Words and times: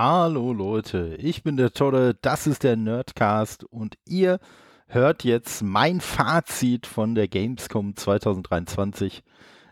Hallo 0.00 0.52
Leute, 0.52 1.16
ich 1.18 1.42
bin 1.42 1.56
der 1.56 1.72
Tolle, 1.72 2.14
das 2.14 2.46
ist 2.46 2.62
der 2.62 2.76
Nerdcast 2.76 3.64
und 3.64 3.98
ihr 4.04 4.38
hört 4.86 5.24
jetzt 5.24 5.60
mein 5.60 6.00
Fazit 6.00 6.86
von 6.86 7.16
der 7.16 7.26
Gamescom 7.26 7.96
2023. 7.96 9.24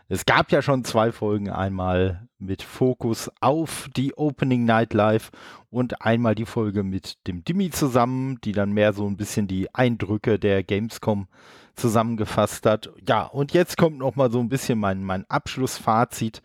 Es 0.09 0.25
gab 0.25 0.51
ja 0.51 0.61
schon 0.61 0.83
zwei 0.83 1.13
Folgen, 1.13 1.49
einmal 1.49 2.27
mit 2.39 2.61
Fokus 2.61 3.31
auf 3.39 3.87
die 3.95 4.17
Opening 4.17 4.65
Night 4.65 4.93
Live 4.93 5.31
und 5.69 6.01
einmal 6.01 6.35
die 6.35 6.45
Folge 6.45 6.83
mit 6.83 7.25
dem 7.25 7.45
Dimi 7.45 7.69
zusammen, 7.69 8.41
die 8.43 8.51
dann 8.51 8.73
mehr 8.73 8.91
so 8.91 9.07
ein 9.07 9.15
bisschen 9.15 9.47
die 9.47 9.73
Eindrücke 9.73 10.39
der 10.39 10.61
Gamescom 10.61 11.29
zusammengefasst 11.75 12.65
hat. 12.65 12.91
Ja, 13.07 13.23
und 13.23 13.53
jetzt 13.53 13.77
kommt 13.77 13.99
noch 13.99 14.17
mal 14.17 14.29
so 14.29 14.41
ein 14.41 14.49
bisschen 14.49 14.77
mein, 14.77 15.05
mein 15.05 15.23
Abschlussfazit. 15.29 16.41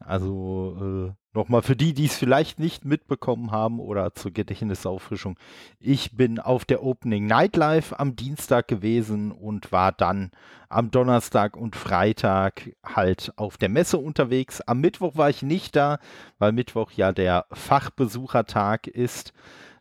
Also 0.00 1.08
äh, 1.08 1.18
Nochmal 1.38 1.62
für 1.62 1.76
die, 1.76 1.94
die 1.94 2.06
es 2.06 2.16
vielleicht 2.16 2.58
nicht 2.58 2.84
mitbekommen 2.84 3.52
haben 3.52 3.78
oder 3.78 4.12
zur 4.12 4.32
Gedächtnisauffrischung. 4.32 5.38
Ich 5.78 6.16
bin 6.16 6.40
auf 6.40 6.64
der 6.64 6.82
Opening 6.82 7.26
Nightlife 7.26 7.96
am 7.96 8.16
Dienstag 8.16 8.66
gewesen 8.66 9.30
und 9.30 9.70
war 9.70 9.92
dann 9.92 10.32
am 10.68 10.90
Donnerstag 10.90 11.56
und 11.56 11.76
Freitag 11.76 12.70
halt 12.84 13.32
auf 13.36 13.56
der 13.56 13.68
Messe 13.68 13.98
unterwegs. 13.98 14.62
Am 14.62 14.80
Mittwoch 14.80 15.16
war 15.16 15.30
ich 15.30 15.42
nicht 15.42 15.76
da, 15.76 16.00
weil 16.40 16.50
Mittwoch 16.50 16.90
ja 16.90 17.12
der 17.12 17.46
Fachbesuchertag 17.52 18.88
ist. 18.88 19.32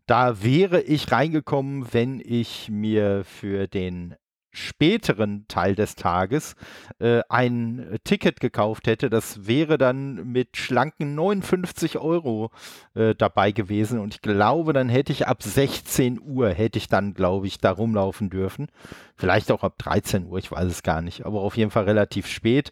Da 0.06 0.44
wäre 0.44 0.82
ich 0.82 1.12
reingekommen, 1.12 1.92
wenn 1.92 2.22
ich 2.24 2.70
mir 2.70 3.24
für 3.26 3.68
den 3.68 4.16
späteren 4.58 5.46
Teil 5.48 5.76
des 5.76 5.96
Tages 5.96 6.56
äh, 7.00 7.22
ein 7.30 8.00
Ticket 8.04 8.40
gekauft 8.40 8.88
hätte, 8.88 9.10
das 9.10 9.48
wäre 9.48 9.78
dann 9.78 10.32
mit 10.32 10.58
schlanken 10.58 11.16
59 11.16 11.98
Euro 11.98 12.52
äh, 12.96 13.14
dabei 13.16 13.52
gewesen 13.52 14.00
und 14.00 14.16
ich 14.16 14.22
glaube, 14.22 14.74
dann 14.74 14.90
hätte 14.90 15.12
ich 15.12 15.28
ab 15.28 15.44
16 15.44 16.20
Uhr 16.20 16.50
hätte 16.50 16.78
ich 16.78 16.88
dann, 16.88 17.14
glaube 17.14 17.48
ich, 17.48 17.60
da 17.60 17.72
rumlaufen 17.72 18.30
dürfen. 18.30 18.68
Vielleicht 19.16 19.52
auch 19.52 19.64
ab 19.64 19.78
13 19.78 20.26
Uhr, 20.26 20.40
ich 20.40 20.52
weiß 20.52 20.66
es 20.66 20.84
gar 20.84 21.02
nicht, 21.02 21.26
aber 21.26 21.42
auf 21.42 21.56
jeden 21.56 21.72
Fall 21.72 21.84
relativ 21.84 22.28
spät. 22.28 22.72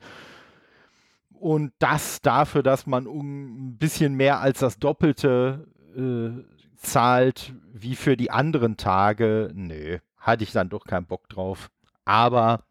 Und 1.40 1.74
das 1.80 2.22
dafür, 2.22 2.64
dass 2.64 2.88
man 2.88 3.06
um 3.06 3.74
ein 3.74 3.78
bisschen 3.78 4.16
mehr 4.16 4.40
als 4.40 4.60
das 4.60 4.80
Doppelte 4.80 5.68
äh, 5.96 6.44
zahlt 6.78 7.54
wie 7.74 7.96
für 7.96 8.18
die 8.18 8.32
anderen 8.32 8.78
Tage, 8.78 9.52
nö, 9.54 10.00
hatte 10.26 10.44
ich 10.44 10.52
dann 10.52 10.70
doch 10.70 10.86
keinen 10.86 11.06
Bock 11.06 11.30
drauf. 11.30 11.70
Aber 12.04 12.64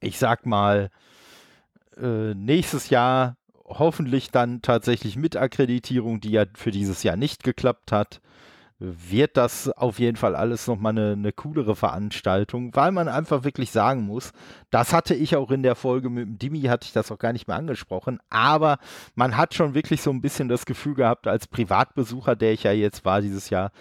ich 0.00 0.18
sag 0.18 0.46
mal, 0.46 0.90
äh, 1.96 2.34
nächstes 2.34 2.88
Jahr 2.88 3.36
hoffentlich 3.64 4.30
dann 4.30 4.62
tatsächlich 4.62 5.16
mit 5.16 5.36
Akkreditierung, 5.36 6.20
die 6.20 6.30
ja 6.30 6.44
für 6.54 6.70
dieses 6.70 7.02
Jahr 7.02 7.16
nicht 7.16 7.42
geklappt 7.42 7.90
hat, 7.90 8.20
wird 8.78 9.38
das 9.38 9.70
auf 9.70 9.98
jeden 9.98 10.16
Fall 10.16 10.36
alles 10.36 10.66
nochmal 10.66 10.92
eine, 10.92 11.12
eine 11.12 11.32
coolere 11.32 11.74
Veranstaltung, 11.74 12.76
weil 12.76 12.92
man 12.92 13.08
einfach 13.08 13.42
wirklich 13.42 13.70
sagen 13.70 14.02
muss, 14.02 14.32
das 14.70 14.92
hatte 14.92 15.14
ich 15.14 15.34
auch 15.36 15.50
in 15.50 15.62
der 15.62 15.76
Folge 15.76 16.10
mit 16.10 16.26
dem 16.26 16.38
Dimi, 16.38 16.62
hatte 16.62 16.84
ich 16.84 16.92
das 16.92 17.10
auch 17.10 17.18
gar 17.18 17.32
nicht 17.32 17.48
mehr 17.48 17.56
angesprochen, 17.56 18.20
aber 18.28 18.78
man 19.14 19.36
hat 19.36 19.54
schon 19.54 19.74
wirklich 19.74 20.02
so 20.02 20.10
ein 20.10 20.20
bisschen 20.20 20.48
das 20.48 20.66
Gefühl 20.66 20.94
gehabt, 20.94 21.26
als 21.26 21.46
Privatbesucher, 21.46 22.36
der 22.36 22.52
ich 22.52 22.64
ja 22.64 22.72
jetzt 22.72 23.06
war 23.06 23.22
dieses 23.22 23.48
Jahr, 23.48 23.72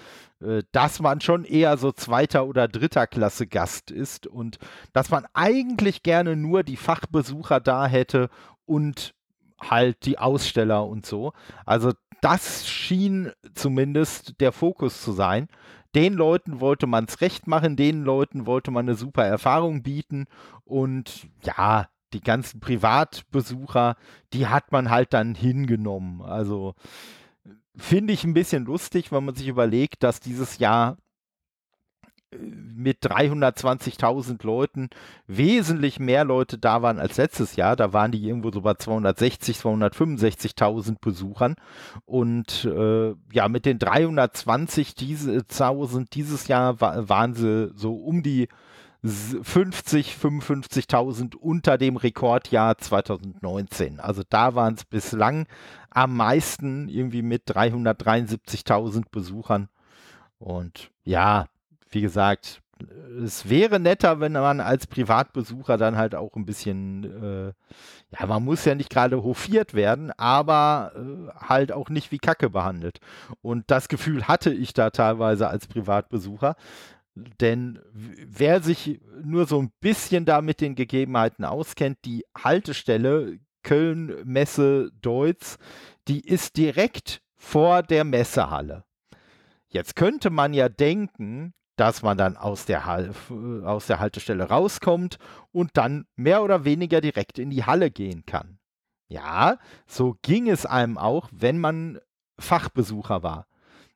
äh, 0.41 0.63
dass 0.71 1.01
man 1.01 1.19
schon 1.19 1.43
eher 1.43 1.75
so 1.77 1.91
zweiter 1.91 2.45
oder 2.45 2.69
dritter 2.69 3.05
Klasse 3.05 3.47
Gast 3.47 3.91
ist 3.91 4.27
und 4.27 4.59
dass 4.93 5.09
man 5.09 5.25
eigentlich 5.33 6.03
gerne 6.03 6.37
nur 6.37 6.63
die 6.63 6.77
Fachbesucher 6.77 7.59
da 7.59 7.85
hätte 7.85 8.29
und 8.65 9.13
halt 9.59 10.05
die 10.05 10.19
Aussteller 10.19 10.85
und 10.85 11.05
so. 11.05 11.33
Also 11.65 11.91
das 12.25 12.67
schien 12.67 13.31
zumindest 13.53 14.41
der 14.41 14.51
Fokus 14.51 15.03
zu 15.03 15.11
sein. 15.11 15.47
Den 15.93 16.15
Leuten 16.15 16.59
wollte 16.59 16.87
man 16.87 17.05
es 17.05 17.21
recht 17.21 17.45
machen, 17.45 17.75
den 17.75 18.03
Leuten 18.03 18.47
wollte 18.47 18.71
man 18.71 18.87
eine 18.87 18.95
super 18.95 19.23
Erfahrung 19.23 19.83
bieten 19.83 20.25
und 20.63 21.27
ja, 21.43 21.87
die 22.13 22.21
ganzen 22.21 22.59
Privatbesucher, 22.61 23.95
die 24.33 24.47
hat 24.47 24.71
man 24.71 24.89
halt 24.89 25.13
dann 25.13 25.35
hingenommen. 25.35 26.23
Also 26.23 26.73
finde 27.77 28.11
ich 28.13 28.23
ein 28.23 28.33
bisschen 28.33 28.65
lustig, 28.65 29.11
wenn 29.11 29.23
man 29.23 29.35
sich 29.35 29.47
überlegt, 29.47 30.01
dass 30.01 30.19
dieses 30.19 30.57
Jahr 30.57 30.97
mit 32.39 33.03
320.000 33.03 34.45
Leuten 34.45 34.89
wesentlich 35.27 35.99
mehr 35.99 36.23
Leute 36.25 36.57
da 36.57 36.81
waren 36.81 36.99
als 36.99 37.17
letztes 37.17 37.55
Jahr. 37.55 37.75
Da 37.75 37.93
waren 37.93 38.11
die 38.11 38.25
irgendwo 38.25 38.51
so 38.51 38.61
bei 38.61 38.73
260, 38.75 39.57
265.000 39.57 40.97
Besuchern. 40.99 41.55
Und 42.05 42.65
äh, 42.65 43.13
ja, 43.31 43.47
mit 43.49 43.65
den 43.65 43.79
320.000 43.79 46.09
dieses 46.11 46.47
Jahr 46.47 46.79
war, 46.81 47.09
waren 47.09 47.33
sie 47.33 47.71
so 47.75 47.95
um 47.95 48.21
die 48.23 48.47
50, 49.03 50.15
55.000 50.19 51.35
unter 51.35 51.77
dem 51.77 51.97
Rekordjahr 51.97 52.77
2019. 52.77 53.99
Also 53.99 54.23
da 54.27 54.55
waren 54.55 54.73
es 54.73 54.85
bislang 54.85 55.45
am 55.91 56.15
meisten 56.15 56.89
irgendwie 56.89 57.21
mit 57.21 57.47
373.000 57.47 59.03
Besuchern. 59.11 59.69
Und 60.39 60.89
ja, 61.03 61.45
wie 61.95 62.01
gesagt, 62.01 62.61
es 63.23 63.49
wäre 63.49 63.79
netter, 63.79 64.19
wenn 64.19 64.33
man 64.33 64.59
als 64.59 64.85
Privatbesucher 64.85 65.77
dann 65.77 65.95
halt 65.95 66.13
auch 66.13 66.35
ein 66.35 66.45
bisschen, 66.45 67.03
äh, 67.23 67.53
ja, 68.11 68.25
man 68.27 68.43
muss 68.43 68.65
ja 68.65 68.75
nicht 68.75 68.89
gerade 68.89 69.23
hofiert 69.23 69.73
werden, 69.73 70.11
aber 70.17 70.91
äh, 70.95 71.31
halt 71.35 71.71
auch 71.71 71.89
nicht 71.89 72.11
wie 72.11 72.17
Kacke 72.17 72.49
behandelt. 72.49 72.99
Und 73.41 73.71
das 73.71 73.87
Gefühl 73.87 74.27
hatte 74.27 74.53
ich 74.53 74.73
da 74.73 74.89
teilweise 74.89 75.47
als 75.47 75.67
Privatbesucher. 75.67 76.55
Denn 77.39 77.79
wer 77.93 78.61
sich 78.61 78.99
nur 79.23 79.47
so 79.47 79.61
ein 79.61 79.71
bisschen 79.79 80.25
da 80.25 80.41
mit 80.41 80.59
den 80.59 80.75
Gegebenheiten 80.75 81.45
auskennt, 81.45 81.99
die 82.03 82.25
Haltestelle 82.37 83.39
Köln 83.63 84.13
Messe 84.25 84.91
Deutz, 85.01 85.57
die 86.09 86.19
ist 86.19 86.57
direkt 86.57 87.21
vor 87.37 87.83
der 87.83 88.03
Messehalle. 88.03 88.83
Jetzt 89.69 89.95
könnte 89.95 90.29
man 90.29 90.53
ja 90.53 90.67
denken, 90.67 91.53
dass 91.75 92.01
man 92.01 92.17
dann 92.17 92.37
aus 92.37 92.65
der, 92.65 93.13
aus 93.63 93.87
der 93.87 93.99
Haltestelle 93.99 94.45
rauskommt 94.45 95.17
und 95.51 95.71
dann 95.73 96.05
mehr 96.15 96.43
oder 96.43 96.65
weniger 96.65 97.01
direkt 97.01 97.39
in 97.39 97.49
die 97.49 97.65
Halle 97.65 97.91
gehen 97.91 98.25
kann. 98.25 98.59
Ja, 99.07 99.57
so 99.85 100.15
ging 100.21 100.49
es 100.49 100.65
einem 100.65 100.97
auch, 100.97 101.29
wenn 101.31 101.59
man 101.59 101.99
Fachbesucher 102.39 103.23
war. 103.23 103.45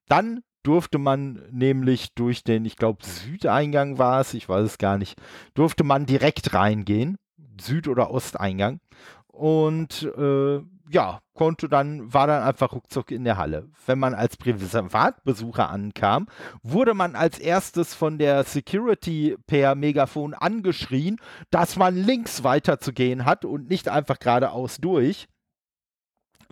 Dann 0.08 0.42
durfte 0.64 0.98
man 0.98 1.42
nämlich 1.52 2.14
durch 2.14 2.44
den, 2.44 2.66
ich 2.66 2.76
glaube, 2.76 3.04
Südeingang 3.06 3.98
war 3.98 4.22
es, 4.22 4.34
ich 4.34 4.48
weiß 4.48 4.66
es 4.66 4.78
gar 4.78 4.98
nicht, 4.98 5.20
durfte 5.54 5.84
man 5.84 6.06
direkt 6.06 6.54
reingehen, 6.54 7.18
Süd- 7.60 7.88
oder 7.88 8.12
Osteingang. 8.12 8.80
Und 9.28 10.04
äh, 10.18 10.60
ja, 10.92 11.20
konnte 11.34 11.70
dann, 11.70 12.12
war 12.14 12.26
dann 12.26 12.42
einfach 12.42 12.74
ruckzuck 12.74 13.12
in 13.12 13.24
der 13.24 13.38
Halle. 13.38 13.70
Wenn 13.86 14.00
man 14.00 14.16
als 14.16 14.38
Privatbesucher 14.38 15.70
ankam, 15.70 16.28
wurde 16.64 16.96
man 16.96 17.16
als 17.16 17.38
erstes 17.38 17.94
von 17.94 18.18
der 18.18 18.44
Security 18.44 19.38
per 19.46 19.76
Megafon 19.76 20.34
angeschrien, 20.34 21.18
dass 21.52 21.76
man 21.76 21.96
links 21.96 22.44
weiterzugehen 22.44 23.26
hat 23.26 23.46
und 23.46 23.70
nicht 23.70 23.88
einfach 23.88 24.20
geradeaus 24.20 24.78
durch 24.78 25.28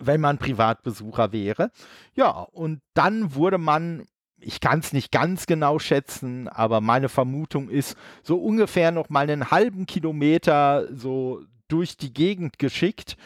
wenn 0.00 0.20
man 0.20 0.38
Privatbesucher 0.38 1.32
wäre. 1.32 1.72
Ja, 2.14 2.30
und 2.30 2.80
dann 2.94 3.34
wurde 3.34 3.58
man, 3.58 4.06
ich 4.38 4.60
kann 4.60 4.78
es 4.78 4.92
nicht 4.92 5.10
ganz 5.10 5.46
genau 5.46 5.80
schätzen, 5.80 6.46
aber 6.46 6.80
meine 6.80 7.08
Vermutung 7.08 7.68
ist, 7.68 7.96
so 8.22 8.36
ungefähr 8.38 8.92
noch 8.92 9.08
mal 9.08 9.28
einen 9.28 9.50
halben 9.50 9.86
Kilometer 9.86 10.86
so 10.94 11.42
durch 11.66 11.96
die 11.96 12.12
Gegend 12.12 12.60
geschickt 12.60 13.16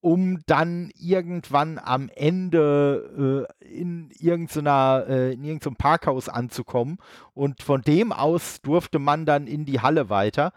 um 0.00 0.40
dann 0.46 0.90
irgendwann 0.96 1.78
am 1.78 2.08
Ende 2.14 3.46
äh, 3.60 3.64
in 3.64 4.10
irgendeiner 4.18 5.04
äh, 5.08 5.32
in 5.32 5.44
irgendeinem 5.44 5.76
Parkhaus 5.76 6.28
anzukommen 6.28 6.98
und 7.34 7.62
von 7.62 7.82
dem 7.82 8.12
aus 8.12 8.60
durfte 8.62 8.98
man 8.98 9.26
dann 9.26 9.46
in 9.46 9.64
die 9.64 9.80
Halle 9.80 10.08
weiter. 10.08 10.52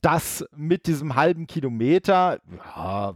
Das 0.00 0.44
mit 0.54 0.86
diesem 0.86 1.16
halben 1.16 1.46
Kilometer, 1.46 2.38
ja, 2.76 3.14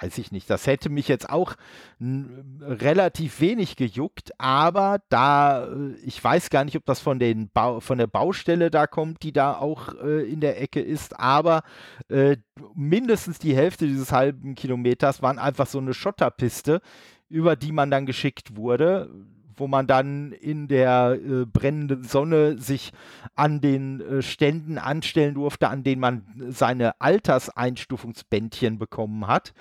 weiß 0.00 0.18
ich 0.18 0.32
nicht. 0.32 0.48
Das 0.48 0.66
hätte 0.66 0.90
mich 0.90 1.08
jetzt 1.08 1.28
auch 1.28 1.54
relativ 2.00 3.40
wenig 3.40 3.76
gejuckt, 3.76 4.30
aber 4.38 5.00
da, 5.08 5.66
äh, 5.66 5.94
ich 6.04 6.22
weiß 6.22 6.50
gar 6.50 6.64
nicht, 6.64 6.76
ob 6.76 6.84
das 6.86 7.00
von, 7.00 7.18
den 7.18 7.50
ba 7.52 7.80
von 7.80 7.98
der 7.98 8.06
Baustelle 8.06 8.70
da 8.70 8.86
kommt, 8.86 9.22
die 9.22 9.32
da 9.32 9.54
auch 9.56 9.94
äh, 10.02 10.30
in 10.30 10.40
der 10.40 10.60
Ecke 10.60 10.80
ist, 10.80 11.18
aber 11.18 11.62
äh, 12.08 12.36
mindestens 12.74 13.38
die 13.38 13.54
Hälfte 13.54 13.86
dieses 13.86 14.12
halben 14.12 14.54
Kilometers 14.54 15.22
waren 15.22 15.38
einfach 15.38 15.66
so 15.66 15.78
eine 15.78 15.94
Schotterpiste, 15.94 16.80
über 17.28 17.56
die 17.56 17.72
man 17.72 17.90
dann 17.90 18.06
geschickt 18.06 18.56
wurde 18.56 19.10
wo 19.60 19.68
man 19.68 19.86
dann 19.86 20.32
in 20.32 20.66
der 20.66 21.18
äh, 21.22 21.44
brennenden 21.44 22.02
Sonne 22.04 22.58
sich 22.58 22.92
an 23.34 23.60
den 23.60 24.00
äh, 24.00 24.22
Ständen 24.22 24.78
anstellen 24.78 25.34
durfte, 25.34 25.68
an 25.68 25.84
denen 25.84 26.00
man 26.00 26.24
seine 26.48 27.00
Alterseinstufungsbändchen 27.00 28.78
bekommen 28.78 29.26
hat. 29.26 29.52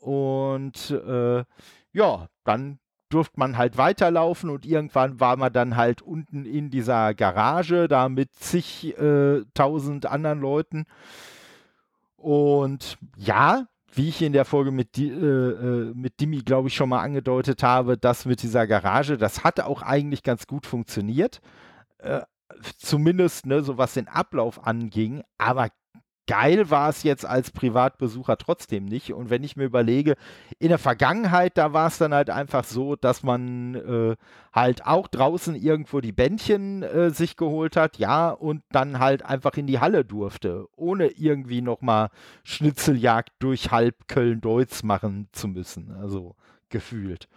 Und 0.00 0.90
äh, 0.90 1.44
ja, 1.92 2.28
dann 2.44 2.78
durfte 3.08 3.38
man 3.38 3.56
halt 3.56 3.78
weiterlaufen 3.78 4.50
und 4.50 4.66
irgendwann 4.66 5.20
war 5.20 5.36
man 5.36 5.52
dann 5.52 5.76
halt 5.76 6.02
unten 6.02 6.44
in 6.44 6.70
dieser 6.70 7.14
Garage, 7.14 7.86
da 7.88 8.08
mit 8.08 8.34
zigtausend 8.34 10.04
äh, 10.04 10.08
anderen 10.08 10.40
Leuten. 10.40 10.86
Und 12.16 12.98
ja, 13.16 13.66
wie 13.96 14.10
ich 14.10 14.22
in 14.22 14.32
der 14.32 14.44
Folge 14.44 14.70
mit, 14.70 14.98
äh, 14.98 15.06
äh, 15.06 15.92
mit 15.94 16.20
Dimi, 16.20 16.42
glaube 16.42 16.68
ich, 16.68 16.74
schon 16.74 16.90
mal 16.90 17.00
angedeutet 17.00 17.62
habe, 17.62 17.96
das 17.96 18.26
mit 18.26 18.42
dieser 18.42 18.66
Garage, 18.66 19.16
das 19.16 19.42
hat 19.42 19.60
auch 19.60 19.82
eigentlich 19.82 20.22
ganz 20.22 20.46
gut 20.46 20.66
funktioniert. 20.66 21.40
Äh, 21.98 22.20
zumindest, 22.78 23.46
ne, 23.46 23.62
so 23.62 23.78
was 23.78 23.94
den 23.94 24.08
Ablauf 24.08 24.66
anging, 24.66 25.22
aber 25.38 25.68
geil 26.26 26.70
war 26.70 26.88
es 26.88 27.02
jetzt 27.02 27.24
als 27.24 27.50
Privatbesucher 27.50 28.36
trotzdem 28.36 28.84
nicht. 28.84 29.12
Und 29.12 29.30
wenn 29.30 29.44
ich 29.44 29.56
mir 29.56 29.64
überlege, 29.64 30.16
in 30.58 30.68
der 30.68 30.78
Vergangenheit, 30.78 31.56
da 31.56 31.72
war 31.72 31.88
es 31.88 31.98
dann 31.98 32.12
halt 32.12 32.30
einfach 32.30 32.64
so, 32.64 32.96
dass 32.96 33.22
man 33.22 33.74
äh, 33.74 34.16
halt 34.52 34.86
auch 34.86 35.08
draußen 35.08 35.54
irgendwo 35.54 36.00
die 36.00 36.12
Bändchen 36.12 36.82
äh, 36.82 37.10
sich 37.10 37.36
geholt 37.36 37.76
hat, 37.76 37.98
ja, 37.98 38.30
und 38.30 38.62
dann 38.70 38.98
halt 38.98 39.24
einfach 39.24 39.56
in 39.56 39.66
die 39.66 39.80
Halle 39.80 40.04
durfte, 40.04 40.66
ohne 40.76 41.08
irgendwie 41.08 41.62
nochmal 41.62 42.10
Schnitzeljagd 42.44 43.30
durch 43.38 43.70
halb 43.70 44.08
Köln-Deutz 44.08 44.82
machen 44.82 45.28
zu 45.32 45.48
müssen. 45.48 45.92
Also 45.92 46.34
gefühlt. 46.68 47.28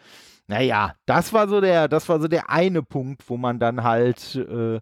Naja, 0.48 0.96
das 1.06 1.32
war 1.32 1.48
so 1.48 1.62
der, 1.62 1.88
das 1.88 2.10
war 2.10 2.20
so 2.20 2.28
der 2.28 2.50
eine 2.50 2.82
Punkt, 2.82 3.30
wo 3.30 3.38
man 3.38 3.60
dann 3.60 3.84
halt 3.84 4.34
äh, 4.36 4.80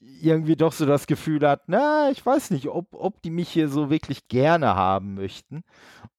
irgendwie 0.00 0.56
doch 0.56 0.72
so 0.72 0.86
das 0.86 1.06
Gefühl 1.06 1.46
hat, 1.46 1.62
na, 1.66 2.10
ich 2.10 2.24
weiß 2.24 2.50
nicht, 2.50 2.68
ob, 2.68 2.88
ob 2.92 3.22
die 3.22 3.30
mich 3.30 3.48
hier 3.48 3.68
so 3.68 3.90
wirklich 3.90 4.28
gerne 4.28 4.74
haben 4.74 5.14
möchten. 5.14 5.62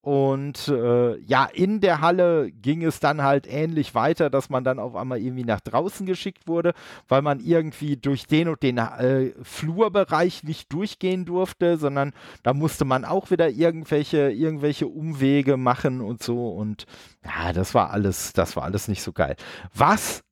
Und 0.02 0.70
äh, 0.70 1.18
ja, 1.20 1.46
in 1.46 1.82
der 1.82 2.00
Halle 2.00 2.50
ging 2.50 2.82
es 2.82 3.02
dann 3.02 3.24
halt 3.24 3.46
ähnlich 3.46 3.94
weiter, 3.94 4.30
dass 4.30 4.50
man 4.50 4.64
dann 4.64 4.80
auf 4.80 4.96
einmal 4.96 5.20
irgendwie 5.20 5.44
nach 5.44 5.60
draußen 5.60 6.06
geschickt 6.06 6.48
wurde, 6.48 6.74
weil 7.10 7.22
man 7.22 7.42
irgendwie 7.42 7.98
durch 7.98 8.26
den 8.26 8.48
und 8.48 8.64
den 8.64 8.78
äh, 8.78 9.34
Flurbereich 9.42 10.44
nicht 10.44 10.72
durchgehen 10.72 11.26
durfte, 11.26 11.78
sondern 11.78 12.14
da 12.44 12.54
musste 12.54 12.86
man 12.86 13.04
auch 13.04 13.32
wieder 13.32 13.50
irgendwelche, 13.50 14.32
irgendwelche 14.32 14.88
Umwege 14.88 15.58
machen 15.58 16.00
und 16.00 16.24
so. 16.24 16.52
Und 16.52 16.86
ja, 17.26 17.52
das 17.52 17.74
war 17.74 17.90
alles, 17.92 18.32
das 18.32 18.56
war 18.56 18.64
alles 18.64 18.88
nicht 18.88 19.04
so 19.04 19.12
geil. 19.12 19.36
Was 19.74 20.24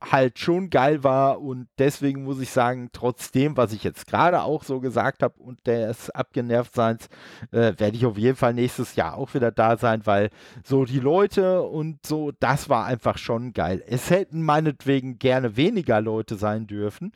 halt 0.00 0.38
schon 0.38 0.68
geil 0.68 1.04
war 1.04 1.40
und 1.40 1.68
deswegen 1.78 2.24
muss 2.24 2.40
ich 2.40 2.50
sagen, 2.50 2.90
trotzdem, 2.92 3.56
was 3.56 3.72
ich 3.72 3.84
jetzt 3.84 4.06
gerade 4.08 4.42
auch 4.42 4.64
so 4.64 4.80
gesagt 4.80 5.22
habe 5.22 5.34
und 5.38 5.64
des 5.66 6.10
Abgenervtseins, 6.10 7.08
äh, 7.52 7.72
werde 7.76 7.96
ich 7.96 8.04
auf 8.04 8.18
jeden 8.18 8.36
Fall 8.36 8.54
nächstes 8.54 8.96
Jahr 8.96 9.16
auch 9.16 9.34
wieder 9.34 9.52
da 9.52 9.76
sein, 9.76 10.06
weil 10.06 10.30
so 10.64 10.84
die 10.84 10.98
Leute 10.98 11.62
und 11.62 12.04
so, 12.04 12.32
das 12.40 12.68
war 12.68 12.86
einfach 12.86 13.16
schon 13.16 13.52
geil. 13.52 13.82
Es 13.86 14.10
hätten 14.10 14.42
meinetwegen 14.42 15.18
gerne 15.18 15.56
weniger 15.56 16.00
Leute 16.00 16.34
sein 16.34 16.66
dürfen, 16.66 17.12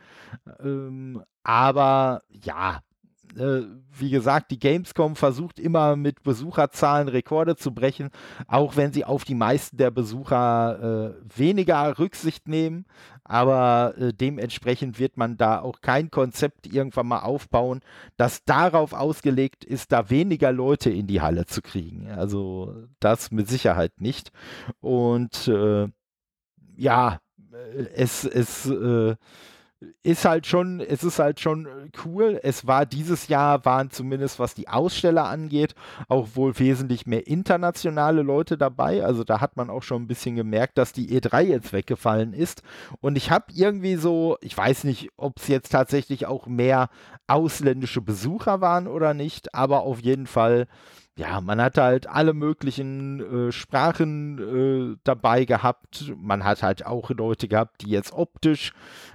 ähm, 0.60 1.22
aber 1.42 2.22
ja, 2.28 2.82
äh, 3.36 3.62
wie 3.90 4.10
gesagt, 4.10 4.50
die 4.50 4.58
Gamescom 4.58 5.16
versucht 5.16 5.58
immer 5.58 5.96
mit 5.96 6.22
Besucherzahlen 6.22 7.08
Rekorde 7.08 7.56
zu 7.56 7.72
brechen, 7.72 8.10
auch 8.46 8.76
wenn 8.76 8.92
sie 8.92 9.04
auf 9.04 9.24
die 9.24 9.34
meisten 9.34 9.76
der 9.76 9.90
Besucher 9.90 11.14
äh, 11.14 11.38
weniger 11.38 11.98
Rücksicht 11.98 12.48
nehmen. 12.48 12.86
Aber 13.24 13.94
äh, 13.98 14.12
dementsprechend 14.12 14.98
wird 14.98 15.16
man 15.16 15.36
da 15.36 15.60
auch 15.60 15.80
kein 15.80 16.10
Konzept 16.10 16.66
irgendwann 16.66 17.06
mal 17.06 17.20
aufbauen, 17.20 17.80
das 18.16 18.44
darauf 18.44 18.92
ausgelegt 18.92 19.64
ist, 19.64 19.92
da 19.92 20.10
weniger 20.10 20.52
Leute 20.52 20.90
in 20.90 21.06
die 21.06 21.20
Halle 21.20 21.46
zu 21.46 21.62
kriegen. 21.62 22.10
Also 22.10 22.74
das 23.00 23.30
mit 23.30 23.48
Sicherheit 23.48 24.00
nicht. 24.00 24.32
Und 24.80 25.48
äh, 25.48 25.88
ja, 26.76 27.20
äh, 27.52 27.86
es, 27.94 28.24
es 28.24 28.66
äh, 28.66 29.14
ist 30.02 30.24
halt 30.24 30.46
schon, 30.46 30.80
es 30.80 31.04
ist 31.04 31.18
halt 31.18 31.40
schon 31.40 31.66
äh, 31.66 31.88
cool. 32.04 32.40
Es 32.42 32.66
war 32.66 32.86
dieses 32.86 33.28
Jahr, 33.28 33.64
waren 33.64 33.90
zumindest 33.90 34.38
was 34.38 34.54
die 34.54 34.68
Aussteller 34.68 35.24
angeht, 35.24 35.74
auch 36.08 36.28
wohl 36.34 36.58
wesentlich 36.58 37.06
mehr 37.06 37.26
internationale 37.26 38.22
Leute 38.22 38.58
dabei. 38.58 39.04
Also 39.04 39.24
da 39.24 39.40
hat 39.40 39.56
man 39.56 39.70
auch 39.70 39.82
schon 39.82 40.02
ein 40.02 40.08
bisschen 40.08 40.36
gemerkt, 40.36 40.78
dass 40.78 40.92
die 40.92 41.08
E3 41.18 41.42
jetzt 41.42 41.72
weggefallen 41.72 42.32
ist. 42.32 42.62
Und 43.00 43.16
ich 43.16 43.30
habe 43.30 43.46
irgendwie 43.52 43.96
so, 43.96 44.36
ich 44.40 44.56
weiß 44.56 44.84
nicht, 44.84 45.10
ob 45.16 45.38
es 45.38 45.48
jetzt 45.48 45.70
tatsächlich 45.70 46.26
auch 46.26 46.46
mehr 46.46 46.88
ausländische 47.26 48.00
Besucher 48.00 48.60
waren 48.60 48.86
oder 48.86 49.14
nicht, 49.14 49.54
aber 49.54 49.82
auf 49.82 50.00
jeden 50.00 50.26
Fall 50.26 50.66
ja, 51.18 51.42
man 51.42 51.60
hat 51.60 51.76
halt 51.76 52.06
alle 52.06 52.32
möglichen 52.32 53.48
äh, 53.48 53.52
Sprachen 53.52 54.38
äh, 54.94 54.96
dabei 55.04 55.44
gehabt. 55.44 56.12
Man 56.16 56.42
hat 56.42 56.62
halt 56.62 56.86
auch 56.86 57.10
Leute 57.10 57.48
gehabt, 57.48 57.82
die 57.82 57.90
jetzt 57.90 58.12
optisch 58.14 58.72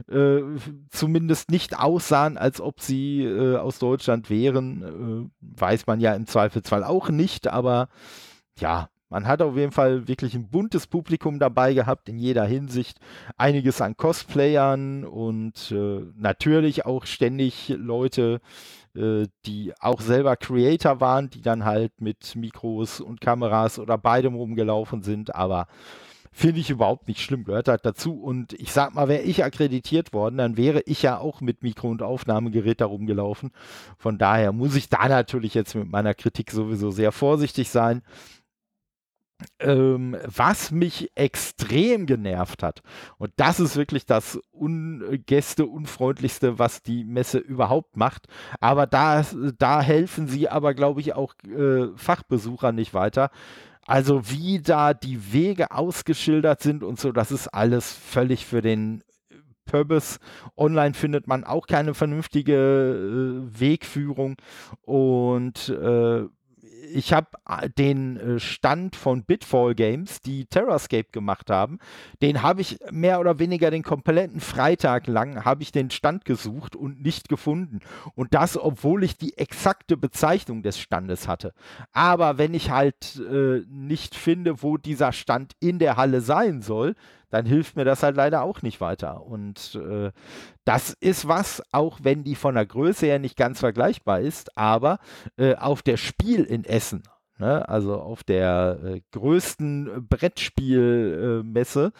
äh, 0.07 0.41
zumindest 0.89 1.49
nicht 1.49 1.79
aussahen, 1.79 2.37
als 2.37 2.61
ob 2.61 2.81
sie 2.81 3.23
äh, 3.23 3.57
aus 3.57 3.79
Deutschland 3.79 4.29
wären. 4.29 5.31
Äh, 5.41 5.61
weiß 5.61 5.87
man 5.87 5.99
ja 5.99 6.13
im 6.13 6.27
Zweifelsfall 6.27 6.83
auch 6.83 7.09
nicht, 7.09 7.47
aber 7.47 7.89
ja, 8.59 8.89
man 9.09 9.25
hat 9.25 9.41
auf 9.41 9.55
jeden 9.55 9.71
Fall 9.71 10.07
wirklich 10.07 10.35
ein 10.35 10.49
buntes 10.49 10.85
Publikum 10.85 11.39
dabei 11.39 11.73
gehabt 11.73 12.09
in 12.09 12.17
jeder 12.17 12.45
Hinsicht. 12.45 12.99
Einiges 13.37 13.81
an 13.81 13.95
Cosplayern 13.95 15.05
und 15.05 15.71
äh, 15.71 16.01
natürlich 16.15 16.85
auch 16.85 17.05
ständig 17.05 17.69
Leute, 17.69 18.41
die 19.45 19.73
auch 19.79 20.01
selber 20.01 20.35
Creator 20.35 20.99
waren, 20.99 21.29
die 21.29 21.41
dann 21.41 21.65
halt 21.65 22.01
mit 22.01 22.35
Mikros 22.35 22.99
und 22.99 23.21
Kameras 23.21 23.79
oder 23.79 23.97
beidem 23.97 24.35
rumgelaufen 24.35 25.03
sind, 25.03 25.35
aber 25.35 25.67
finde 26.37 26.59
ich 26.59 26.69
überhaupt 26.69 27.07
nicht 27.07 27.21
schlimm, 27.21 27.43
gehört 27.43 27.67
halt 27.67 27.83
dazu. 27.83 28.13
Und 28.21 28.53
ich 28.53 28.71
sag 28.71 28.93
mal, 28.93 29.07
wäre 29.07 29.23
ich 29.23 29.43
akkreditiert 29.43 30.13
worden, 30.13 30.37
dann 30.37 30.55
wäre 30.55 30.81
ich 30.85 31.01
ja 31.01 31.17
auch 31.17 31.41
mit 31.41 31.63
Mikro- 31.63 31.89
und 31.89 32.03
Aufnahmegerät 32.03 32.79
da 32.79 32.85
rumgelaufen. 32.85 33.51
Von 33.97 34.19
daher 34.19 34.51
muss 34.51 34.75
ich 34.75 34.87
da 34.87 35.07
natürlich 35.09 35.55
jetzt 35.55 35.73
mit 35.73 35.89
meiner 35.89 36.13
Kritik 36.13 36.51
sowieso 36.51 36.91
sehr 36.91 37.11
vorsichtig 37.11 37.69
sein. 37.69 38.03
Ähm, 39.59 40.17
was 40.25 40.71
mich 40.71 41.11
extrem 41.13 42.07
genervt 42.07 42.63
hat, 42.63 42.81
und 43.19 43.31
das 43.35 43.59
ist 43.59 43.75
wirklich 43.75 44.07
das 44.07 44.39
un 44.51 45.21
Gäste-unfreundlichste, 45.27 46.57
was 46.57 46.81
die 46.81 47.03
Messe 47.03 47.37
überhaupt 47.37 47.97
macht, 47.97 48.27
aber 48.59 48.87
da, 48.87 49.23
da 49.59 49.81
helfen 49.81 50.27
sie 50.27 50.49
aber, 50.49 50.73
glaube 50.73 51.01
ich, 51.01 51.13
auch 51.13 51.35
äh, 51.43 51.89
Fachbesucher 51.95 52.71
nicht 52.71 52.95
weiter. 52.95 53.29
Also 53.85 54.29
wie 54.29 54.59
da 54.59 54.93
die 54.93 55.31
Wege 55.31 55.71
ausgeschildert 55.71 56.61
sind 56.61 56.83
und 56.83 56.99
so, 56.99 57.11
das 57.11 57.31
ist 57.31 57.47
alles 57.47 57.93
völlig 57.93 58.45
für 58.45 58.61
den 58.61 59.03
Purpose. 59.67 60.19
Online 60.57 60.93
findet 60.93 61.27
man 61.27 61.43
auch 61.43 61.67
keine 61.67 61.93
vernünftige 61.93 62.53
äh, 62.55 63.59
Wegführung 63.59 64.35
und 64.81 65.69
äh, 65.69 66.25
ich 66.93 67.13
habe 67.13 67.27
äh, 67.47 67.69
den 67.69 68.17
äh, 68.17 68.39
Stand 68.39 68.95
von 68.95 69.23
Bitfall 69.23 69.75
Games, 69.75 70.21
die 70.21 70.45
Terrascape 70.45 71.11
gemacht 71.11 71.49
haben, 71.49 71.79
den 72.21 72.41
habe 72.41 72.61
ich 72.61 72.79
mehr 72.91 73.19
oder 73.19 73.39
weniger 73.39 73.71
den 73.71 73.83
kompletten 73.83 74.39
Freitag 74.39 75.07
lang 75.07 75.45
habe 75.45 75.63
ich 75.63 75.71
den 75.71 75.91
Stand 75.91 76.25
gesucht 76.25 76.75
und 76.75 77.01
nicht 77.01 77.29
gefunden. 77.29 77.79
Und 78.15 78.33
das, 78.33 78.57
obwohl 78.57 79.03
ich 79.03 79.17
die 79.17 79.37
exakte 79.37 79.97
Bezeichnung 79.97 80.63
des 80.63 80.79
Standes 80.79 81.27
hatte. 81.27 81.53
Aber 81.91 82.37
wenn 82.37 82.53
ich 82.53 82.71
halt 82.71 83.21
äh, 83.31 83.61
nicht 83.69 84.15
finde, 84.15 84.61
wo 84.63 84.77
dieser 84.77 85.11
Stand 85.11 85.53
in 85.59 85.79
der 85.79 85.97
Halle 85.97 86.21
sein 86.21 86.61
soll, 86.61 86.95
dann 87.29 87.45
hilft 87.45 87.75
mir 87.75 87.85
das 87.85 88.03
halt 88.03 88.15
leider 88.15 88.43
auch 88.43 88.61
nicht 88.61 88.81
weiter. 88.81 89.25
Und 89.25 89.75
äh, 89.75 90.11
das 90.65 90.95
ist 90.99 91.27
was, 91.27 91.61
auch 91.71 91.99
wenn 92.01 92.23
die 92.23 92.35
von 92.35 92.55
der 92.55 92.65
Größe 92.65 93.05
her 93.05 93.19
nicht 93.19 93.37
ganz 93.37 93.59
vergleichbar 93.59 94.21
ist, 94.21 94.57
aber 94.57 94.99
äh, 95.37 95.55
auf 95.55 95.81
der 95.81 95.97
Spiel 95.97 96.43
in 96.43 96.63
Essen, 96.63 97.03
ne, 97.37 97.67
also 97.67 97.95
auf 97.99 98.23
der 98.23 98.79
äh, 98.83 99.01
größten 99.11 100.07
Brettspielmesse, 100.07 101.91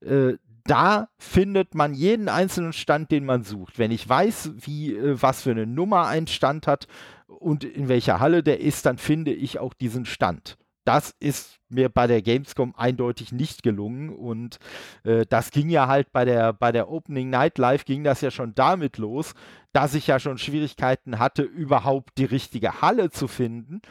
äh, 0.00 0.34
da 0.64 1.08
findet 1.18 1.74
man 1.74 1.94
jeden 1.94 2.28
einzelnen 2.28 2.74
Stand, 2.74 3.10
den 3.10 3.24
man 3.24 3.42
sucht. 3.42 3.78
Wenn 3.78 3.90
ich 3.90 4.06
weiß, 4.06 4.52
wie, 4.58 4.94
äh, 4.94 5.20
was 5.20 5.42
für 5.42 5.50
eine 5.50 5.66
Nummer 5.66 6.06
ein 6.06 6.26
Stand 6.26 6.66
hat 6.66 6.86
und 7.26 7.64
in 7.64 7.88
welcher 7.88 8.20
Halle 8.20 8.42
der 8.42 8.60
ist, 8.60 8.86
dann 8.86 8.98
finde 8.98 9.32
ich 9.32 9.58
auch 9.58 9.74
diesen 9.74 10.04
Stand 10.04 10.58
das 10.88 11.14
ist 11.20 11.58
mir 11.68 11.90
bei 11.90 12.06
der 12.06 12.22
Gamescom 12.22 12.74
eindeutig 12.74 13.30
nicht 13.30 13.62
gelungen. 13.62 14.08
Und 14.08 14.58
äh, 15.04 15.26
das 15.28 15.50
ging 15.50 15.68
ja 15.68 15.86
halt 15.86 16.12
bei 16.12 16.24
der, 16.24 16.54
bei 16.54 16.72
der 16.72 16.90
Opening 16.90 17.28
Night 17.28 17.58
Live, 17.58 17.84
ging 17.84 18.04
das 18.04 18.22
ja 18.22 18.30
schon 18.30 18.54
damit 18.54 18.96
los, 18.96 19.34
dass 19.74 19.92
ich 19.92 20.06
ja 20.06 20.18
schon 20.18 20.38
Schwierigkeiten 20.38 21.18
hatte, 21.18 21.42
überhaupt 21.42 22.16
die 22.16 22.24
richtige 22.24 22.80
Halle 22.80 23.10
zu 23.10 23.28
finden. 23.28 23.82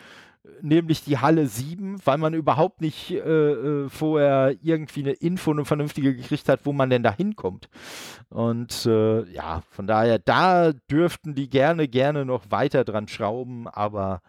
nämlich 0.62 1.04
die 1.04 1.20
Halle 1.20 1.46
7, 1.46 1.98
weil 2.04 2.18
man 2.18 2.34
überhaupt 2.34 2.82
nicht 2.82 3.12
äh, 3.12 3.20
äh, 3.20 3.90
vorher 3.90 4.56
irgendwie 4.64 5.02
eine 5.02 5.12
Info, 5.12 5.52
eine 5.52 5.66
vernünftige 5.66 6.16
gekriegt 6.16 6.50
hat, 6.50 6.62
wo 6.64 6.74
man 6.74 6.90
denn 6.90 7.04
da 7.04 7.14
hinkommt. 7.14 7.70
Und 8.30 8.88
äh, 8.88 9.24
ja, 9.32 9.62
von 9.70 9.86
daher, 9.86 10.18
da 10.18 10.72
dürften 10.90 11.36
die 11.36 11.50
gerne, 11.50 11.88
gerne 11.88 12.26
noch 12.26 12.50
weiter 12.50 12.86
dran 12.86 13.08
schrauben, 13.08 13.68
aber 13.68 14.22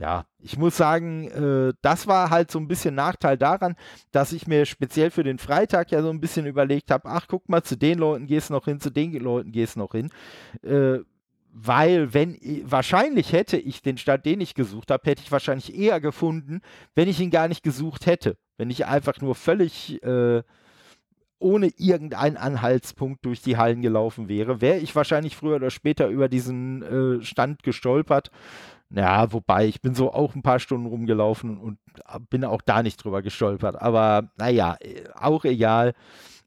ja, 0.00 0.24
ich 0.38 0.56
muss 0.56 0.78
sagen, 0.78 1.28
äh, 1.28 1.74
das 1.82 2.06
war 2.06 2.30
halt 2.30 2.50
so 2.50 2.58
ein 2.58 2.68
bisschen 2.68 2.94
Nachteil 2.94 3.36
daran, 3.36 3.76
dass 4.12 4.32
ich 4.32 4.46
mir 4.46 4.64
speziell 4.64 5.10
für 5.10 5.24
den 5.24 5.36
Freitag 5.36 5.90
ja 5.90 6.00
so 6.00 6.08
ein 6.08 6.20
bisschen 6.20 6.46
überlegt 6.46 6.90
habe, 6.90 7.06
ach, 7.06 7.26
guck 7.28 7.50
mal, 7.50 7.62
zu 7.62 7.76
den 7.76 7.98
Leuten 7.98 8.26
gehst 8.26 8.48
du 8.48 8.54
noch 8.54 8.64
hin, 8.64 8.80
zu 8.80 8.90
den 8.90 9.12
Leuten 9.12 9.52
gehst 9.52 9.76
du 9.76 9.80
noch 9.80 9.92
hin. 9.92 10.08
Äh, 10.62 11.00
weil 11.52 12.14
wenn 12.14 12.38
wahrscheinlich 12.64 13.32
hätte 13.34 13.58
ich 13.58 13.82
den 13.82 13.98
Stand, 13.98 14.24
den 14.24 14.40
ich 14.40 14.54
gesucht 14.54 14.90
habe, 14.90 15.02
hätte 15.10 15.22
ich 15.22 15.32
wahrscheinlich 15.32 15.76
eher 15.76 16.00
gefunden, 16.00 16.62
wenn 16.94 17.08
ich 17.08 17.20
ihn 17.20 17.30
gar 17.30 17.48
nicht 17.48 17.62
gesucht 17.62 18.06
hätte. 18.06 18.38
Wenn 18.56 18.70
ich 18.70 18.86
einfach 18.86 19.20
nur 19.20 19.34
völlig 19.34 20.02
äh, 20.02 20.42
ohne 21.38 21.70
irgendeinen 21.76 22.38
Anhaltspunkt 22.38 23.26
durch 23.26 23.42
die 23.42 23.58
Hallen 23.58 23.82
gelaufen 23.82 24.28
wäre, 24.28 24.62
wäre 24.62 24.78
ich 24.78 24.96
wahrscheinlich 24.96 25.36
früher 25.36 25.56
oder 25.56 25.70
später 25.70 26.08
über 26.08 26.28
diesen 26.28 27.20
äh, 27.20 27.22
Stand 27.22 27.62
gestolpert. 27.62 28.30
Ja, 28.92 29.32
wobei 29.32 29.66
ich 29.66 29.80
bin 29.80 29.94
so 29.94 30.12
auch 30.12 30.34
ein 30.34 30.42
paar 30.42 30.58
Stunden 30.58 30.86
rumgelaufen 30.86 31.58
und 31.58 31.78
bin 32.28 32.44
auch 32.44 32.60
da 32.62 32.82
nicht 32.82 33.02
drüber 33.02 33.22
gestolpert. 33.22 33.80
Aber 33.80 34.30
naja, 34.36 34.76
äh, 34.80 35.04
auch 35.14 35.44
egal. 35.44 35.94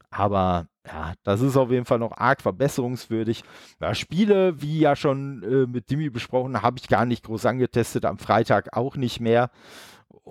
Aber 0.09 0.67
ja, 0.85 1.13
das 1.23 1.41
ist 1.41 1.55
auf 1.57 1.71
jeden 1.71 1.85
Fall 1.85 1.99
noch 1.99 2.11
arg 2.17 2.41
verbesserungswürdig. 2.41 3.43
Ja, 3.79 3.95
Spiele, 3.95 4.61
wie 4.61 4.79
ja 4.79 4.95
schon 4.95 5.41
äh, 5.43 5.67
mit 5.67 5.89
Dimi 5.89 6.09
besprochen, 6.09 6.61
habe 6.61 6.77
ich 6.79 6.87
gar 6.89 7.05
nicht 7.05 7.23
groß 7.23 7.45
angetestet. 7.45 8.05
Am 8.05 8.17
Freitag 8.17 8.75
auch 8.75 8.97
nicht 8.97 9.21
mehr 9.21 9.49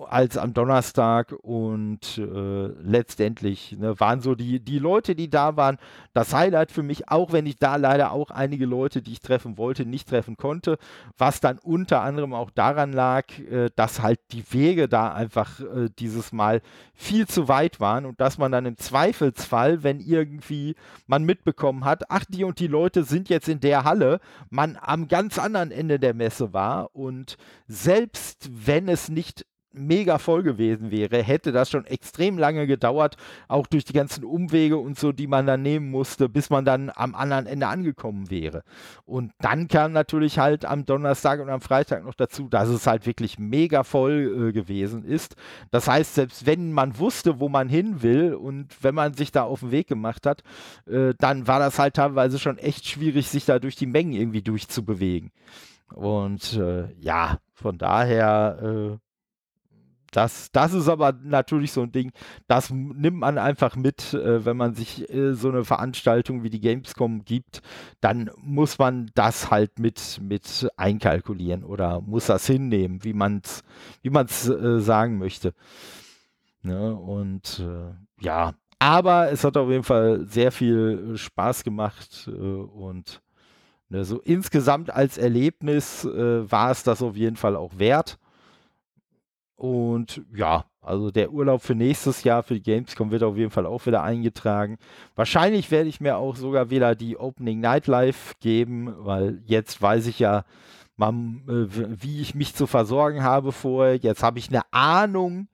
als 0.09 0.37
am 0.37 0.53
Donnerstag 0.53 1.33
und 1.43 2.17
äh, 2.17 2.67
letztendlich 2.81 3.77
ne, 3.77 3.99
waren 3.99 4.21
so 4.21 4.33
die, 4.33 4.59
die 4.59 4.79
Leute, 4.79 5.13
die 5.15 5.29
da 5.29 5.55
waren, 5.55 5.77
das 6.13 6.33
Highlight 6.33 6.71
für 6.71 6.81
mich, 6.81 7.09
auch 7.09 7.31
wenn 7.31 7.45
ich 7.45 7.57
da 7.57 7.75
leider 7.75 8.11
auch 8.11 8.31
einige 8.31 8.65
Leute, 8.65 9.03
die 9.03 9.11
ich 9.11 9.19
treffen 9.19 9.57
wollte, 9.57 9.85
nicht 9.85 10.09
treffen 10.09 10.35
konnte, 10.35 10.79
was 11.17 11.41
dann 11.41 11.59
unter 11.59 12.01
anderem 12.01 12.33
auch 12.33 12.49
daran 12.49 12.91
lag, 12.91 13.25
äh, 13.39 13.69
dass 13.75 14.01
halt 14.01 14.19
die 14.31 14.43
Wege 14.51 14.89
da 14.89 15.13
einfach 15.13 15.59
äh, 15.59 15.89
dieses 15.99 16.31
Mal 16.31 16.61
viel 16.95 17.27
zu 17.27 17.47
weit 17.47 17.79
waren 17.79 18.05
und 18.05 18.19
dass 18.19 18.39
man 18.39 18.51
dann 18.51 18.65
im 18.65 18.77
Zweifelsfall, 18.77 19.83
wenn 19.83 19.99
irgendwie 19.99 20.75
man 21.05 21.23
mitbekommen 21.23 21.85
hat, 21.85 22.09
ach, 22.09 22.25
die 22.27 22.43
und 22.43 22.59
die 22.59 22.67
Leute 22.67 23.03
sind 23.03 23.29
jetzt 23.29 23.47
in 23.47 23.59
der 23.59 23.83
Halle, 23.83 24.19
man 24.49 24.77
am 24.81 25.07
ganz 25.07 25.37
anderen 25.37 25.69
Ende 25.69 25.99
der 25.99 26.15
Messe 26.15 26.51
war 26.51 26.95
und 26.95 27.37
selbst 27.67 28.49
wenn 28.51 28.87
es 28.89 29.09
nicht 29.09 29.45
mega 29.73 30.17
voll 30.17 30.43
gewesen 30.43 30.91
wäre, 30.91 31.21
hätte 31.21 31.51
das 31.51 31.69
schon 31.69 31.85
extrem 31.85 32.37
lange 32.37 32.67
gedauert, 32.67 33.17
auch 33.47 33.67
durch 33.67 33.85
die 33.85 33.93
ganzen 33.93 34.23
Umwege 34.23 34.77
und 34.77 34.97
so, 34.97 35.11
die 35.11 35.27
man 35.27 35.45
dann 35.45 35.61
nehmen 35.61 35.89
musste, 35.89 36.29
bis 36.29 36.49
man 36.49 36.65
dann 36.65 36.91
am 36.93 37.15
anderen 37.15 37.45
Ende 37.45 37.67
angekommen 37.67 38.29
wäre. 38.29 38.63
Und 39.05 39.31
dann 39.39 39.67
kam 39.67 39.91
natürlich 39.91 40.39
halt 40.39 40.65
am 40.65 40.85
Donnerstag 40.85 41.39
und 41.39 41.49
am 41.49 41.61
Freitag 41.61 42.05
noch 42.05 42.15
dazu, 42.15 42.47
dass 42.47 42.69
es 42.69 42.87
halt 42.87 43.05
wirklich 43.05 43.39
mega 43.39 43.83
voll 43.83 44.49
äh, 44.49 44.51
gewesen 44.51 45.03
ist. 45.03 45.35
Das 45.71 45.87
heißt, 45.87 46.15
selbst 46.15 46.45
wenn 46.45 46.71
man 46.71 46.97
wusste, 46.99 47.39
wo 47.39 47.49
man 47.49 47.69
hin 47.69 48.01
will 48.01 48.33
und 48.33 48.67
wenn 48.81 48.95
man 48.95 49.13
sich 49.13 49.31
da 49.31 49.43
auf 49.43 49.61
den 49.61 49.71
Weg 49.71 49.87
gemacht 49.87 50.25
hat, 50.25 50.43
äh, 50.87 51.13
dann 51.17 51.47
war 51.47 51.59
das 51.59 51.79
halt 51.79 51.95
teilweise 51.95 52.39
schon 52.39 52.57
echt 52.57 52.87
schwierig, 52.87 53.29
sich 53.29 53.45
da 53.45 53.59
durch 53.59 53.75
die 53.75 53.85
Mengen 53.85 54.13
irgendwie 54.13 54.41
durchzubewegen. 54.41 55.31
Und 55.93 56.53
äh, 56.53 56.91
ja, 56.99 57.39
von 57.53 57.77
daher 57.77 58.59
äh, 58.61 58.97
das, 60.13 60.51
das 60.51 60.73
ist 60.73 60.87
aber 60.87 61.13
natürlich 61.23 61.71
so 61.71 61.81
ein 61.81 61.91
Ding, 61.91 62.11
das 62.47 62.69
nimmt 62.69 63.17
man 63.17 63.37
einfach 63.37 63.75
mit, 63.75 64.13
äh, 64.13 64.45
wenn 64.45 64.55
man 64.57 64.75
sich 64.75 65.09
äh, 65.09 65.33
so 65.33 65.49
eine 65.49 65.65
Veranstaltung 65.65 66.43
wie 66.43 66.49
die 66.49 66.61
Gamescom 66.61 67.25
gibt, 67.25 67.61
dann 67.99 68.29
muss 68.37 68.77
man 68.77 69.11
das 69.15 69.51
halt 69.51 69.79
mit, 69.79 70.19
mit 70.21 70.69
einkalkulieren 70.77 71.63
oder 71.63 72.01
muss 72.01 72.27
das 72.27 72.45
hinnehmen, 72.45 73.03
wie 73.03 73.13
man 73.13 73.41
es 73.43 73.63
wie 74.01 74.09
man's, 74.09 74.47
äh, 74.47 74.79
sagen 74.79 75.17
möchte. 75.17 75.53
Ne? 76.61 76.95
Und 76.95 77.59
äh, 77.59 78.23
ja, 78.23 78.53
aber 78.79 79.31
es 79.31 79.43
hat 79.43 79.57
auf 79.57 79.69
jeden 79.69 79.83
Fall 79.83 80.25
sehr 80.27 80.51
viel 80.51 81.17
Spaß 81.17 81.63
gemacht 81.63 82.27
äh, 82.27 82.31
und 82.31 83.21
ne, 83.89 84.05
so 84.05 84.19
insgesamt 84.19 84.89
als 84.89 85.17
Erlebnis 85.17 86.05
äh, 86.05 86.51
war 86.51 86.71
es 86.71 86.83
das 86.83 87.01
auf 87.01 87.15
jeden 87.15 87.37
Fall 87.37 87.55
auch 87.55 87.77
wert. 87.77 88.17
Und 89.63 90.21
ja, 90.35 90.65
also 90.81 91.09
der 91.09 91.31
Urlaub 91.31 91.61
für 91.61 91.73
nächstes 91.73 92.25
Jahr 92.25 92.43
für 92.43 92.55
die 92.55 92.63
Gamescom 92.63 93.11
wird 93.11 93.23
auf 93.23 93.37
jeden 93.37 93.49
Fall 93.49 93.65
auch 93.65 93.85
wieder 93.85 94.03
eingetragen. 94.03 94.77
Wahrscheinlich 95.15 95.71
werde 95.71 95.87
ich 95.87 96.01
mir 96.01 96.17
auch 96.17 96.35
sogar 96.35 96.69
wieder 96.69 96.95
die 96.95 97.15
Opening 97.15 97.61
Night 97.61 97.87
Live 97.87 98.33
geben, 98.41 98.93
weil 98.97 99.41
jetzt 99.45 99.81
weiß 99.81 100.07
ich 100.07 100.19
ja, 100.19 100.43
man, 100.97 101.43
äh, 101.47 102.01
wie 102.01 102.19
ich 102.19 102.35
mich 102.35 102.55
zu 102.55 102.67
versorgen 102.67 103.23
habe 103.23 103.53
vorher. 103.53 103.95
Jetzt 103.95 104.21
habe 104.21 104.37
ich 104.37 104.49
eine 104.49 104.63
Ahnung, 104.71 105.47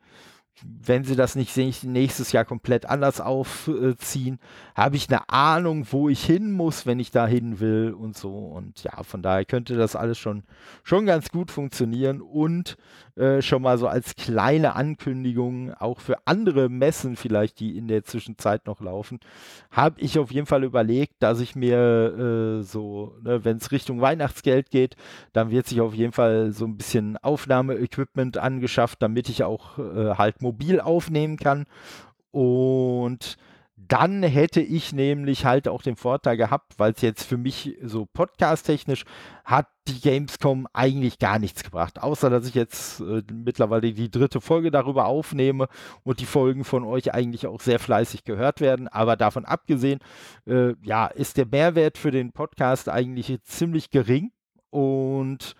wenn 0.64 1.04
sie 1.04 1.16
das 1.16 1.36
nicht 1.36 1.56
nächstes 1.84 2.32
Jahr 2.32 2.46
komplett 2.46 2.86
anders 2.86 3.22
aufziehen, 3.22 4.40
habe 4.76 4.96
ich 4.96 5.10
eine 5.10 5.30
Ahnung, 5.30 5.88
wo 5.92 6.10
ich 6.10 6.24
hin 6.24 6.52
muss, 6.52 6.86
wenn 6.86 7.00
ich 7.00 7.12
da 7.12 7.28
hin 7.28 7.60
will 7.60 7.96
und 7.98 8.18
so. 8.18 8.36
Und 8.38 8.84
ja, 8.84 9.04
von 9.04 9.22
daher 9.22 9.46
könnte 9.46 9.76
das 9.76 9.96
alles 9.96 10.18
schon, 10.18 10.44
schon 10.84 11.06
ganz 11.06 11.30
gut 11.30 11.52
funktionieren. 11.52 12.22
Und 12.22 12.78
äh, 13.20 13.42
schon 13.42 13.62
mal 13.62 13.78
so 13.78 13.88
als 13.88 14.16
kleine 14.16 14.76
Ankündigung, 14.76 15.74
auch 15.74 16.00
für 16.00 16.16
andere 16.26 16.70
Messen 16.70 17.18
vielleicht, 17.18 17.60
die 17.60 17.78
in 17.78 17.90
der 17.90 18.06
Zwischenzeit 18.06 18.66
noch 18.66 18.80
laufen, 18.80 19.20
habe 19.72 20.00
ich 20.00 20.18
auf 20.20 20.32
jeden 20.32 20.46
Fall 20.46 20.64
überlegt, 20.64 21.16
dass 21.20 21.42
ich 21.42 21.54
mir 21.54 22.60
äh, 22.60 22.64
so, 22.64 23.18
ne, 23.22 23.44
wenn 23.44 23.58
es 23.58 23.74
Richtung 23.74 24.00
Weihnachtsgeld 24.00 24.72
geht, 24.72 24.96
dann 25.34 25.52
wird 25.52 25.68
sich 25.68 25.82
auf 25.82 25.94
jeden 25.94 26.14
Fall 26.14 26.54
so 26.54 26.66
ein 26.66 26.78
bisschen 26.78 27.18
Aufnahmeequipment 27.18 28.38
angeschafft, 28.38 29.02
damit 29.02 29.28
ich 29.28 29.44
auch 29.44 29.78
äh, 29.80 30.16
halt 30.16 30.42
mobil 30.50 30.80
aufnehmen 30.80 31.38
kann. 31.38 31.66
Und 32.32 33.38
dann 33.88 34.24
hätte 34.24 34.62
ich 34.62 34.94
nämlich 34.94 35.46
halt 35.46 35.68
auch 35.68 35.82
den 35.82 35.96
Vorteil 35.96 36.38
gehabt, 36.38 36.78
weil 36.78 36.92
es 36.92 37.02
jetzt 37.02 37.24
für 37.24 37.38
mich 37.38 37.78
so 37.82 38.06
podcast-technisch 38.06 39.04
hat 39.46 39.68
die 39.88 40.00
Gamescom 40.00 40.68
eigentlich 40.74 41.18
gar 41.18 41.40
nichts 41.40 41.64
gebracht, 41.64 42.02
außer 42.02 42.30
dass 42.30 42.48
ich 42.48 42.54
jetzt 42.54 43.00
äh, 43.00 43.24
mittlerweile 43.32 43.94
die 43.94 44.12
dritte 44.12 44.42
Folge 44.42 44.70
darüber 44.70 45.06
aufnehme 45.06 45.68
und 46.04 46.20
die 46.20 46.26
Folgen 46.26 46.64
von 46.64 46.84
euch 46.84 47.14
eigentlich 47.14 47.48
auch 47.48 47.62
sehr 47.62 47.80
fleißig 47.80 48.24
gehört 48.24 48.62
werden. 48.62 48.88
Aber 48.88 49.16
davon 49.16 49.46
abgesehen, 49.46 50.00
äh, 50.46 50.74
ja, 50.84 51.08
ist 51.08 51.38
der 51.38 51.48
Mehrwert 51.48 51.98
für 51.98 52.12
den 52.12 52.32
Podcast 52.32 52.90
eigentlich 52.90 53.42
ziemlich 53.44 53.90
gering 53.90 54.32
und 54.70 55.56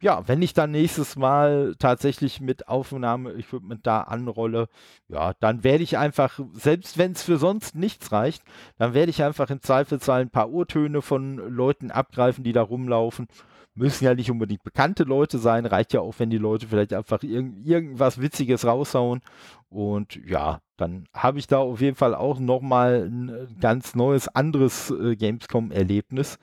ja, 0.00 0.26
wenn 0.26 0.40
ich 0.42 0.54
dann 0.54 0.70
nächstes 0.70 1.16
Mal 1.16 1.74
tatsächlich 1.78 2.40
mit 2.40 2.68
Aufnahme-Equipment 2.68 3.86
da 3.86 4.02
anrolle, 4.02 4.68
ja, 5.08 5.34
dann 5.40 5.62
werde 5.62 5.82
ich 5.82 5.98
einfach, 5.98 6.40
selbst 6.54 6.96
wenn 6.98 7.12
es 7.12 7.22
für 7.22 7.36
sonst 7.36 7.74
nichts 7.74 8.10
reicht, 8.10 8.42
dann 8.78 8.94
werde 8.94 9.10
ich 9.10 9.22
einfach 9.22 9.50
im 9.50 9.60
Zweifelsfall 9.60 10.22
ein 10.22 10.30
paar 10.30 10.50
Urtöne 10.50 11.02
von 11.02 11.36
Leuten 11.36 11.90
abgreifen, 11.90 12.44
die 12.44 12.52
da 12.52 12.62
rumlaufen. 12.62 13.26
Müssen 13.74 14.04
ja 14.04 14.14
nicht 14.14 14.30
unbedingt 14.30 14.64
bekannte 14.64 15.04
Leute 15.04 15.38
sein, 15.38 15.64
reicht 15.64 15.92
ja 15.92 16.00
auch, 16.00 16.14
wenn 16.18 16.28
die 16.30 16.38
Leute 16.38 16.66
vielleicht 16.66 16.92
einfach 16.92 17.22
irg 17.22 17.52
irgendwas 17.64 18.20
Witziges 18.20 18.66
raushauen. 18.66 19.20
Und 19.68 20.18
ja, 20.26 20.60
dann 20.76 21.04
habe 21.14 21.38
ich 21.38 21.46
da 21.46 21.58
auf 21.58 21.80
jeden 21.80 21.96
Fall 21.96 22.14
auch 22.14 22.40
nochmal 22.40 23.08
ein 23.08 23.56
ganz 23.60 23.94
neues, 23.94 24.28
anderes 24.28 24.90
äh, 24.90 25.14
Gamescom-Erlebnis. 25.14 26.38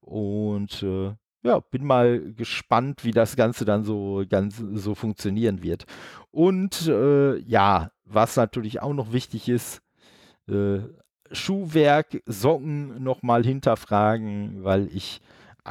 Und 0.00 0.82
äh, 0.82 1.12
ja, 1.42 1.60
bin 1.60 1.84
mal 1.84 2.32
gespannt, 2.34 3.04
wie 3.04 3.10
das 3.10 3.36
Ganze 3.36 3.64
dann 3.64 3.84
so 3.84 4.24
ganz 4.28 4.62
so 4.74 4.94
funktionieren 4.94 5.62
wird. 5.62 5.86
Und 6.30 6.86
äh, 6.86 7.38
ja, 7.38 7.90
was 8.04 8.36
natürlich 8.36 8.80
auch 8.80 8.94
noch 8.94 9.12
wichtig 9.12 9.48
ist, 9.48 9.82
äh, 10.48 10.80
Schuhwerk, 11.32 12.22
Socken 12.26 13.02
nochmal 13.02 13.44
hinterfragen, 13.44 14.62
weil 14.64 14.88
ich 14.94 15.20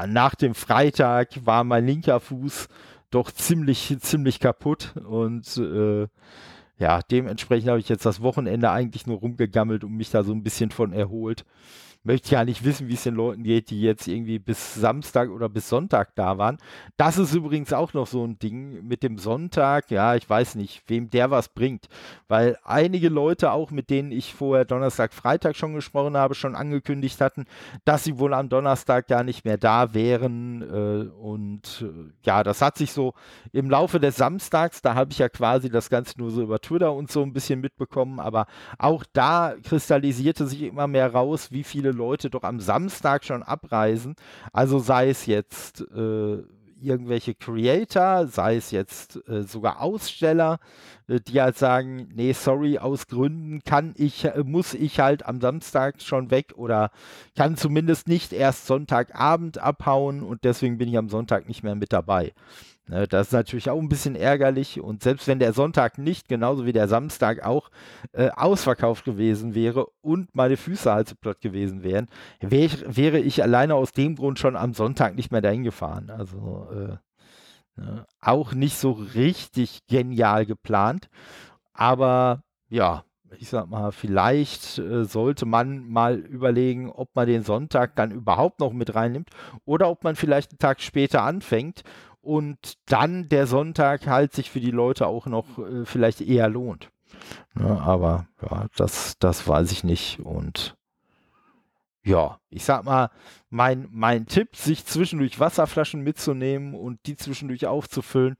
nach 0.07 0.35
dem 0.35 0.55
Freitag 0.55 1.45
war 1.45 1.63
mein 1.63 1.85
linker 1.85 2.19
Fuß 2.19 2.67
doch 3.11 3.31
ziemlich, 3.31 3.95
ziemlich 3.99 4.39
kaputt 4.39 4.93
und 5.05 5.57
äh, 5.57 6.07
ja, 6.77 7.01
dementsprechend 7.03 7.69
habe 7.69 7.79
ich 7.79 7.89
jetzt 7.89 8.05
das 8.05 8.21
Wochenende 8.21 8.71
eigentlich 8.71 9.05
nur 9.05 9.19
rumgegammelt 9.19 9.83
und 9.83 9.93
mich 9.93 10.09
da 10.09 10.23
so 10.23 10.31
ein 10.31 10.41
bisschen 10.41 10.71
von 10.71 10.93
erholt. 10.93 11.45
Möchte 12.03 12.31
ja 12.31 12.43
nicht 12.43 12.63
wissen, 12.63 12.87
wie 12.87 12.95
es 12.95 13.03
den 13.03 13.15
Leuten 13.15 13.43
geht, 13.43 13.69
die 13.69 13.81
jetzt 13.81 14.07
irgendwie 14.07 14.39
bis 14.39 14.73
Samstag 14.75 15.29
oder 15.29 15.49
bis 15.49 15.69
Sonntag 15.69 16.15
da 16.15 16.37
waren. 16.37 16.57
Das 16.97 17.17
ist 17.17 17.33
übrigens 17.33 17.73
auch 17.73 17.93
noch 17.93 18.07
so 18.07 18.25
ein 18.25 18.39
Ding 18.39 18.87
mit 18.87 19.03
dem 19.03 19.17
Sonntag. 19.17 19.91
Ja, 19.91 20.15
ich 20.15 20.27
weiß 20.27 20.55
nicht, 20.55 20.83
wem 20.87 21.09
der 21.09 21.29
was 21.29 21.49
bringt, 21.49 21.87
weil 22.27 22.57
einige 22.63 23.09
Leute, 23.09 23.51
auch 23.51 23.71
mit 23.71 23.89
denen 23.89 24.11
ich 24.11 24.33
vorher 24.33 24.65
Donnerstag, 24.65 25.13
Freitag 25.13 25.55
schon 25.55 25.73
gesprochen 25.73 26.17
habe, 26.17 26.33
schon 26.33 26.55
angekündigt 26.55 27.21
hatten, 27.21 27.45
dass 27.85 28.03
sie 28.03 28.17
wohl 28.17 28.33
am 28.33 28.49
Donnerstag 28.49 29.07
gar 29.07 29.23
nicht 29.23 29.45
mehr 29.45 29.57
da 29.57 29.93
wären. 29.93 30.61
Äh, 30.61 31.09
und 31.11 31.85
äh, 31.85 32.11
ja, 32.25 32.43
das 32.43 32.61
hat 32.61 32.77
sich 32.77 32.91
so 32.91 33.13
im 33.51 33.69
Laufe 33.69 33.99
des 33.99 34.15
Samstags, 34.15 34.81
da 34.81 34.95
habe 34.95 35.11
ich 35.11 35.19
ja 35.19 35.29
quasi 35.29 35.69
das 35.69 35.89
Ganze 35.89 36.19
nur 36.19 36.31
so 36.31 36.41
über 36.41 36.59
Twitter 36.59 36.93
und 36.93 37.11
so 37.11 37.21
ein 37.21 37.33
bisschen 37.33 37.61
mitbekommen, 37.61 38.19
aber 38.19 38.47
auch 38.79 39.03
da 39.13 39.53
kristallisierte 39.63 40.47
sich 40.47 40.63
immer 40.63 40.87
mehr 40.87 41.11
raus, 41.11 41.51
wie 41.51 41.63
viele 41.63 41.90
Leute 41.91 42.29
doch 42.29 42.43
am 42.43 42.59
Samstag 42.59 43.23
schon 43.23 43.43
abreisen. 43.43 44.15
Also 44.51 44.79
sei 44.79 45.09
es 45.09 45.25
jetzt 45.25 45.81
äh, 45.95 46.43
irgendwelche 46.81 47.35
Creator, 47.35 48.27
sei 48.27 48.55
es 48.55 48.71
jetzt 48.71 49.27
äh, 49.27 49.43
sogar 49.43 49.81
Aussteller, 49.81 50.59
äh, 51.07 51.19
die 51.19 51.41
halt 51.41 51.57
sagen, 51.57 52.09
nee, 52.15 52.33
sorry, 52.33 52.79
aus 52.79 53.07
Gründen 53.07 53.61
kann 53.63 53.93
ich, 53.97 54.25
äh, 54.25 54.43
muss 54.43 54.73
ich 54.73 54.99
halt 54.99 55.25
am 55.25 55.39
Samstag 55.39 56.01
schon 56.01 56.31
weg 56.31 56.53
oder 56.55 56.91
kann 57.35 57.55
zumindest 57.57 58.07
nicht 58.07 58.33
erst 58.33 58.65
Sonntagabend 58.67 59.59
abhauen 59.59 60.23
und 60.23 60.43
deswegen 60.43 60.77
bin 60.77 60.89
ich 60.89 60.97
am 60.97 61.09
Sonntag 61.09 61.47
nicht 61.47 61.63
mehr 61.63 61.75
mit 61.75 61.93
dabei. 61.93 62.33
Ne, 62.87 63.07
das 63.07 63.27
ist 63.27 63.33
natürlich 63.33 63.69
auch 63.69 63.79
ein 63.79 63.89
bisschen 63.89 64.15
ärgerlich 64.15 64.81
und 64.81 65.03
selbst 65.03 65.27
wenn 65.27 65.39
der 65.39 65.53
Sonntag 65.53 65.97
nicht, 65.97 66.27
genauso 66.27 66.65
wie 66.65 66.73
der 66.73 66.87
Samstag 66.87 67.45
auch, 67.45 67.69
äh, 68.11 68.29
ausverkauft 68.29 69.05
gewesen 69.05 69.53
wäre 69.53 69.87
und 70.01 70.33
meine 70.35 70.57
Füße 70.57 70.91
halt 70.91 71.07
so 71.07 71.15
platt 71.15 71.41
gewesen 71.41 71.83
wären, 71.83 72.07
wär 72.41 72.65
ich, 72.65 72.83
wäre 72.97 73.19
ich 73.19 73.43
alleine 73.43 73.75
aus 73.75 73.91
dem 73.91 74.15
Grund 74.15 74.39
schon 74.39 74.55
am 74.55 74.73
Sonntag 74.73 75.15
nicht 75.15 75.31
mehr 75.31 75.41
dahin 75.41 75.63
gefahren. 75.63 76.09
Also 76.09 76.67
äh, 76.71 77.81
ne, 77.81 78.05
auch 78.19 78.53
nicht 78.53 78.77
so 78.77 78.91
richtig 78.91 79.85
genial 79.87 80.45
geplant, 80.47 81.07
aber 81.73 82.41
ja, 82.69 83.05
ich 83.37 83.47
sag 83.49 83.69
mal, 83.69 83.91
vielleicht 83.91 84.77
äh, 84.79 85.05
sollte 85.05 85.45
man 85.45 85.87
mal 85.87 86.17
überlegen, 86.17 86.89
ob 86.89 87.15
man 87.15 87.27
den 87.27 87.43
Sonntag 87.43 87.95
dann 87.95 88.11
überhaupt 88.11 88.59
noch 88.59 88.73
mit 88.73 88.95
reinnimmt 88.95 89.29
oder 89.65 89.89
ob 89.89 90.03
man 90.03 90.15
vielleicht 90.15 90.51
einen 90.51 90.59
Tag 90.59 90.81
später 90.81 91.23
anfängt 91.23 91.83
und 92.21 92.77
dann 92.85 93.29
der 93.29 93.47
Sonntag 93.47 94.07
halt 94.07 94.33
sich 94.33 94.49
für 94.49 94.59
die 94.59 94.71
Leute 94.71 95.07
auch 95.07 95.25
noch 95.25 95.57
äh, 95.57 95.85
vielleicht 95.85 96.21
eher 96.21 96.49
lohnt. 96.49 96.89
Ja, 97.59 97.79
aber 97.79 98.27
ja, 98.41 98.67
das, 98.75 99.17
das 99.19 99.47
weiß 99.47 99.71
ich 99.71 99.83
nicht. 99.83 100.19
Und 100.19 100.75
ja, 102.03 102.39
ich 102.49 102.63
sag 102.63 102.83
mal, 102.85 103.09
mein, 103.49 103.87
mein 103.91 104.25
Tipp, 104.25 104.55
sich 104.55 104.85
zwischendurch 104.85 105.39
Wasserflaschen 105.39 106.01
mitzunehmen 106.01 106.73
und 106.73 106.99
die 107.05 107.15
zwischendurch 107.15 107.67
aufzufüllen, 107.67 108.37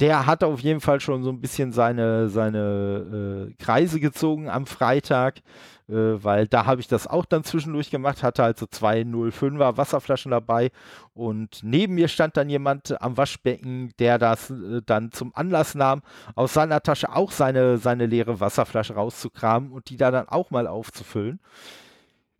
der 0.00 0.26
hat 0.26 0.44
auf 0.44 0.60
jeden 0.60 0.80
Fall 0.80 1.00
schon 1.00 1.22
so 1.22 1.30
ein 1.30 1.40
bisschen 1.40 1.72
seine, 1.72 2.28
seine 2.30 3.50
äh, 3.50 3.62
Kreise 3.62 4.00
gezogen 4.00 4.48
am 4.48 4.66
Freitag, 4.66 5.40
weil 5.90 6.46
da 6.46 6.66
habe 6.66 6.80
ich 6.80 6.88
das 6.88 7.06
auch 7.06 7.24
dann 7.24 7.44
zwischendurch 7.44 7.90
gemacht, 7.90 8.22
hatte 8.22 8.42
halt 8.42 8.58
so 8.58 8.66
zwei 8.66 9.02
05er 9.02 9.76
Wasserflaschen 9.76 10.30
dabei 10.30 10.70
und 11.14 11.60
neben 11.62 11.94
mir 11.94 12.08
stand 12.08 12.36
dann 12.36 12.48
jemand 12.48 13.00
am 13.02 13.16
Waschbecken, 13.16 13.92
der 13.98 14.18
das 14.18 14.50
äh, 14.50 14.82
dann 14.84 15.12
zum 15.12 15.32
Anlass 15.34 15.74
nahm, 15.74 16.02
aus 16.34 16.52
seiner 16.52 16.82
Tasche 16.82 17.14
auch 17.14 17.32
seine, 17.32 17.78
seine 17.78 18.06
leere 18.06 18.40
Wasserflasche 18.40 18.94
rauszukramen 18.94 19.72
und 19.72 19.90
die 19.90 19.96
da 19.96 20.10
dann 20.10 20.28
auch 20.28 20.50
mal 20.50 20.66
aufzufüllen. 20.66 21.40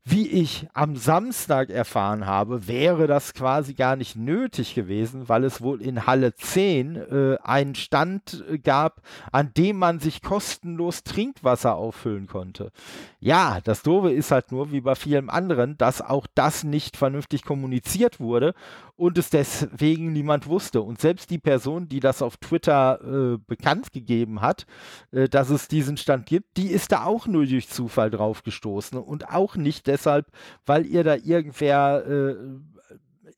Wie 0.04 0.26
ich 0.26 0.66
am 0.73 0.97
Samstag 0.97 1.69
erfahren 1.69 2.25
habe, 2.25 2.66
wäre 2.66 3.07
das 3.07 3.35
quasi 3.35 3.75
gar 3.75 3.97
nicht 3.97 4.16
nötig 4.16 4.75
gewesen, 4.75 5.28
weil 5.28 5.45
es 5.45 5.61
wohl 5.61 5.83
in 5.83 6.07
Halle 6.07 6.35
10 6.35 6.97
äh, 6.97 7.37
einen 7.42 7.75
Stand 7.75 8.42
äh, 8.50 8.59
gab, 8.59 9.02
an 9.30 9.52
dem 9.54 9.76
man 9.76 10.00
sich 10.00 10.23
kostenlos 10.23 11.02
Trinkwasser 11.02 11.75
auffüllen 11.76 12.26
konnte. 12.26 12.73
Ja, 13.21 13.59
das 13.62 13.83
Doofe 13.83 14.11
ist 14.11 14.30
halt 14.30 14.52
nur, 14.52 14.73
wie 14.73 14.80
bei 14.80 14.95
vielen 14.95 15.28
anderen, 15.28 15.76
dass 15.76 16.00
auch 16.00 16.26
das 16.35 16.64
nicht 16.64 16.97
vernünftig 16.97 17.45
kommuniziert 17.45 18.21
wurde 18.21 18.54
und 19.00 19.16
es 19.16 19.30
deswegen 19.30 20.12
niemand 20.12 20.47
wusste. 20.47 20.83
Und 20.83 21.00
selbst 21.00 21.30
die 21.30 21.38
Person, 21.38 21.88
die 21.88 22.00
das 22.00 22.21
auf 22.21 22.37
Twitter 22.37 23.00
äh, 23.02 23.38
bekannt 23.47 23.92
gegeben 23.92 24.42
hat, 24.42 24.66
äh, 25.11 25.28
dass 25.28 25.49
es 25.49 25.69
diesen 25.69 25.97
Stand 25.97 26.26
gibt, 26.26 26.57
die 26.57 26.69
ist 26.69 26.92
da 26.92 27.04
auch 27.04 27.26
nur 27.26 27.47
durch 27.47 27.69
Zufall 27.69 28.11
drauf 28.11 28.42
gestoßen 28.42 28.99
und 28.99 29.28
auch 29.30 29.57
nicht 29.57 29.88
deshalb, 29.91 30.27
weil 30.67 30.87
ihr 30.87 31.05
da 31.05 31.17
irgendwer 31.17 32.05
äh, 32.07 32.37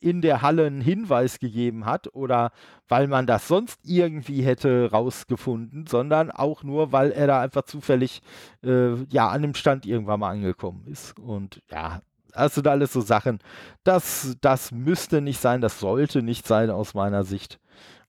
in 0.02 0.20
der 0.20 0.42
Halle 0.42 0.66
einen 0.66 0.80
Hinweis 0.80 1.38
gegeben 1.38 1.86
hat 1.86 2.14
oder 2.14 2.50
weil 2.88 3.06
man 3.06 3.26
das 3.26 3.46
sonst 3.46 3.80
irgendwie 3.84 4.42
hätte 4.42 4.90
rausgefunden, 4.90 5.86
sondern 5.86 6.30
auch 6.30 6.64
nur, 6.64 6.92
weil 6.92 7.12
er 7.12 7.28
da 7.28 7.40
einfach 7.40 7.62
zufällig 7.62 8.20
äh, 8.64 8.94
ja 9.10 9.28
an 9.28 9.42
dem 9.42 9.54
Stand 9.54 9.86
irgendwann 9.86 10.20
mal 10.20 10.30
angekommen 10.30 10.84
ist. 10.86 11.18
Und 11.18 11.62
ja, 11.70 12.02
das 12.32 12.56
sind 12.56 12.66
alles 12.66 12.92
so 12.92 13.00
Sachen. 13.00 13.38
Das, 13.84 14.36
das 14.40 14.72
müsste 14.72 15.20
nicht 15.20 15.40
sein, 15.40 15.60
das 15.60 15.78
sollte 15.78 16.22
nicht 16.22 16.46
sein 16.46 16.70
aus 16.70 16.94
meiner 16.94 17.22
Sicht. 17.24 17.60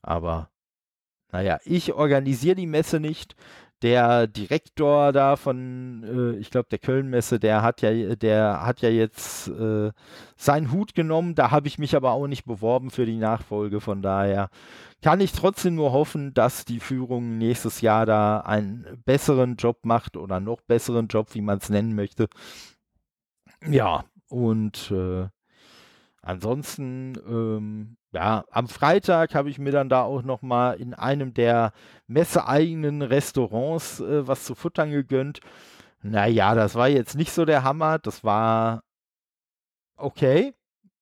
Aber 0.01 0.49
naja, 1.31 1.59
ich 1.63 1.93
organisiere 1.93 2.55
die 2.55 2.67
Messe 2.67 2.99
nicht 2.99 3.35
der 3.83 4.27
Direktor 4.27 5.11
da 5.11 5.35
von, 5.35 6.03
äh, 6.03 6.39
ich 6.39 6.49
glaube, 6.49 6.69
der 6.71 6.79
Köln-Messe, 6.79 7.39
der 7.39 7.61
hat 7.61 7.81
ja, 7.81 8.15
der 8.15 8.65
hat 8.65 8.81
ja 8.81 8.89
jetzt 8.89 9.49
äh, 9.49 9.91
seinen 10.37 10.71
Hut 10.71 10.95
genommen. 10.95 11.35
Da 11.35 11.51
habe 11.51 11.67
ich 11.67 11.77
mich 11.77 11.95
aber 11.95 12.11
auch 12.13 12.27
nicht 12.27 12.45
beworben 12.45 12.89
für 12.89 13.05
die 13.05 13.17
Nachfolge. 13.17 13.81
Von 13.81 14.01
daher 14.01 14.49
kann 15.01 15.19
ich 15.19 15.33
trotzdem 15.33 15.75
nur 15.75 15.91
hoffen, 15.91 16.33
dass 16.33 16.63
die 16.63 16.79
Führung 16.79 17.37
nächstes 17.37 17.81
Jahr 17.81 18.05
da 18.05 18.39
einen 18.39 19.01
besseren 19.05 19.57
Job 19.57 19.79
macht 19.83 20.15
oder 20.15 20.39
noch 20.39 20.61
besseren 20.61 21.07
Job, 21.07 21.27
wie 21.33 21.41
man 21.41 21.57
es 21.57 21.69
nennen 21.69 21.93
möchte. 21.93 22.29
Ja, 23.67 24.05
und 24.29 24.91
äh, 24.91 25.27
ansonsten 26.23 27.13
ähm, 27.27 27.97
ja, 28.13 28.45
am 28.51 28.67
Freitag 28.67 29.35
habe 29.35 29.49
ich 29.49 29.59
mir 29.59 29.71
dann 29.71 29.89
da 29.89 30.03
auch 30.03 30.21
noch 30.21 30.41
mal 30.41 30.73
in 30.73 30.93
einem 30.93 31.33
der 31.33 31.73
messeeigenen 32.07 33.01
Restaurants 33.01 33.99
äh, 33.99 34.27
was 34.27 34.45
zu 34.45 34.55
futtern 34.55 34.91
gegönnt. 34.91 35.39
Naja, 36.01 36.53
das 36.55 36.75
war 36.75 36.89
jetzt 36.89 37.15
nicht 37.15 37.31
so 37.31 37.45
der 37.45 37.63
Hammer. 37.63 37.97
Das 37.99 38.23
war 38.23 38.83
okay. 39.97 40.53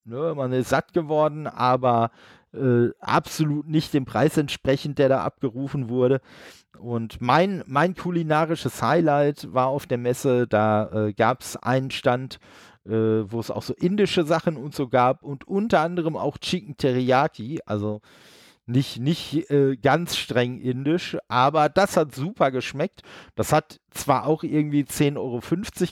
Ne, 0.03 0.33
man 0.35 0.51
ist 0.51 0.69
satt 0.69 0.93
geworden, 0.93 1.47
aber 1.47 2.11
äh, 2.53 2.89
absolut 2.99 3.67
nicht 3.67 3.93
dem 3.93 4.05
Preis 4.05 4.37
entsprechend, 4.37 4.97
der 4.97 5.09
da 5.09 5.23
abgerufen 5.23 5.89
wurde. 5.89 6.21
Und 6.79 7.21
mein, 7.21 7.63
mein 7.67 7.95
kulinarisches 7.95 8.81
Highlight 8.81 9.53
war 9.53 9.67
auf 9.67 9.85
der 9.85 9.97
Messe, 9.97 10.47
da 10.47 11.07
äh, 11.07 11.13
gab 11.13 11.41
es 11.41 11.55
einen 11.57 11.91
Stand, 11.91 12.39
äh, 12.85 13.31
wo 13.31 13.39
es 13.39 13.51
auch 13.51 13.63
so 13.63 13.73
indische 13.73 14.23
Sachen 14.23 14.57
und 14.57 14.75
so 14.75 14.87
gab 14.87 15.23
und 15.23 15.47
unter 15.47 15.81
anderem 15.81 16.15
auch 16.15 16.37
Chicken 16.37 16.77
Teriyaki, 16.77 17.59
also 17.65 18.01
nicht, 18.67 18.99
nicht 18.99 19.49
äh, 19.49 19.75
ganz 19.75 20.15
streng 20.15 20.59
indisch, 20.59 21.17
aber 21.27 21.67
das 21.67 21.97
hat 21.97 22.13
super 22.15 22.51
geschmeckt. 22.51 23.01
Das 23.35 23.51
hat 23.51 23.79
zwar 23.89 24.25
auch 24.25 24.43
irgendwie 24.43 24.83
10,50 24.83 25.17
Euro 25.17 25.41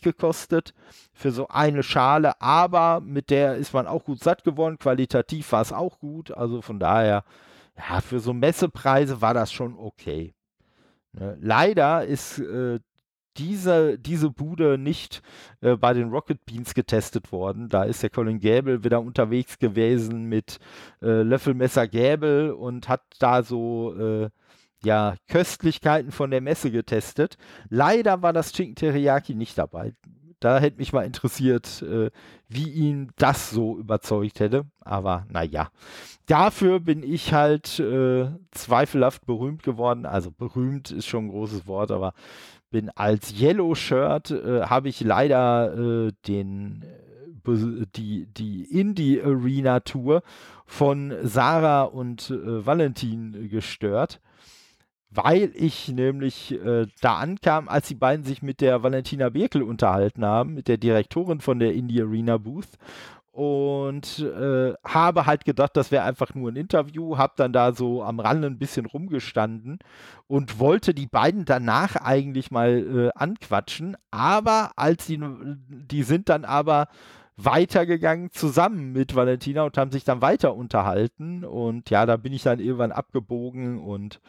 gekostet 0.02 0.73
für 1.12 1.32
so 1.32 1.47
eine 1.49 1.84
Schale, 1.84 2.39
aber 2.41 3.02
mit 3.02 3.32
der 3.32 3.56
ist 3.56 3.73
man 3.73 3.88
auch 3.88 4.06
gut 4.06 4.23
satt 4.23 4.43
geworden. 4.43 4.78
Qualitativ 4.80 5.52
war 5.52 5.62
es 5.62 5.73
auch 5.73 5.99
gut. 5.99 6.32
Also 6.32 6.62
von 6.62 6.80
daher, 6.80 7.23
ja, 7.78 8.02
für 8.02 8.19
so 8.19 8.34
Messepreise 8.34 9.21
war 9.21 9.34
das 9.34 9.52
schon 9.52 9.78
okay. 9.78 10.34
Ne? 11.13 11.38
Leider 11.41 12.06
ist 12.06 12.39
äh, 12.39 12.80
diese, 13.39 13.97
diese 13.97 14.30
Bude 14.30 14.78
nicht 14.78 15.21
äh, 15.62 15.75
bei 15.75 15.93
den 15.93 16.10
Rocket 16.10 16.45
Beans 16.45 16.73
getestet 16.73 17.32
worden. 17.32 17.69
Da 17.69 17.84
ist 17.84 18.04
der 18.04 18.10
Colin 18.10 18.39
Gable 18.39 18.84
wieder 18.84 19.02
unterwegs 19.02 19.58
gewesen 19.58 20.25
mit 20.25 20.60
äh, 21.02 21.21
Löffelmesser 21.23 21.88
Gäbel 21.88 22.52
und 22.52 22.89
hat 22.89 23.02
da 23.19 23.41
so 23.41 23.95
äh, 23.97 24.30
ja, 24.84 25.15
Köstlichkeiten 25.28 26.12
von 26.12 26.32
der 26.32 26.41
Messe 26.41 26.71
getestet. 26.71 27.38
Leider 27.69 28.21
war 28.21 28.34
das 28.34 28.52
Chicken 28.52 28.75
Teriyaki 28.75 29.36
nicht 29.36 29.58
dabei. 29.58 29.93
Da 30.39 30.60
hätte 30.60 30.78
mich 30.78 30.93
mal 30.93 31.06
interessiert, 31.06 31.82
äh, 31.82 32.12
wie 32.47 32.69
ihn 32.69 33.12
das 33.17 33.49
so 33.49 33.78
überzeugt 33.78 34.39
hätte. 34.39 34.65
Aber 34.80 35.25
naja, 35.30 35.69
dafür 36.28 36.80
bin 36.80 37.04
ich 37.04 37.34
halt 37.34 37.80
äh, 37.80 38.30
zweifelhaft 38.52 39.25
berühmt 39.25 39.63
geworden. 39.63 40.06
Also 40.06 40.32
berühmt 40.32 40.91
ist 40.91 41.08
schon 41.08 41.25
ein 41.25 41.32
großes 41.32 41.67
Wort, 41.67 41.91
aber 41.91 42.13
bin 42.70 42.90
als 42.92 43.40
Yellow 43.40 43.76
Shirt, 43.76 44.32
äh, 44.32 44.64
habe 44.64 44.90
ich 44.90 45.02
leider 45.02 45.74
äh, 46.08 46.12
den 46.28 46.84
äh, 46.84 47.86
die, 47.96 48.28
die 48.28 48.64
Indie 48.66 49.22
Arena 49.22 49.80
Tour 49.80 50.22
von 50.66 51.14
Sarah 51.24 51.84
und 51.84 52.30
äh, 52.30 52.66
Valentin 52.66 53.50
gestört. 53.50 54.20
weil 55.12 55.52
ich 55.56 55.88
nämlich 55.88 56.52
äh, 56.64 56.86
da 57.02 57.16
ankam, 57.18 57.68
als 57.68 57.88
die 57.88 57.96
beiden 57.96 58.24
sich 58.24 58.44
mit 58.44 58.62
der 58.62 58.84
Valentina 58.84 59.30
Birkel 59.30 59.64
unterhalten 59.64 60.24
haben, 60.24 60.54
mit 60.54 60.68
der 60.68 60.78
Direktorin 60.78 61.40
von 61.42 61.58
der 61.60 61.74
Indie 61.74 62.02
Arena 62.02 62.38
Booth 62.38 62.78
und 63.32 64.20
äh, 64.20 64.74
habe 64.84 65.26
halt 65.26 65.46
gedacht, 65.46 65.78
das 65.78 65.92
wäre 65.92 66.04
einfach 66.04 66.34
nur 66.36 66.52
ein 66.52 66.56
Interview, 66.56 67.18
habe 67.18 67.34
dann 67.38 67.54
da 67.54 67.74
so 67.74 68.04
am 68.04 68.20
Rande 68.20 68.48
ein 68.48 68.60
bisschen 68.60 68.86
rumgestanden 68.86 69.80
und 70.28 70.60
wollte 70.60 70.94
die 70.94 71.08
beiden 71.08 71.46
danach 71.46 71.96
eigentlich 71.96 72.52
mal 72.52 72.70
äh, 72.70 73.10
anquatschen, 73.15 73.96
aber 74.12 74.72
als 74.76 75.06
die, 75.06 75.20
die 75.70 76.04
sind 76.04 76.30
dann 76.30 76.46
aber 76.46 76.88
weitergegangen 77.42 78.32
zusammen 78.32 78.92
mit 78.92 79.15
Valentina 79.15 79.63
und 79.63 79.78
haben 79.78 79.92
sich 79.92 80.04
dann 80.04 80.22
weiter 80.22 80.56
unterhalten. 80.56 81.46
Und 81.46 81.89
ja, 81.89 82.06
da 82.06 82.18
bin 82.18 82.34
ich 82.34 82.44
dann 82.44 82.60
irgendwann 82.60 82.92
abgebogen 82.92 83.80
und 83.80 84.20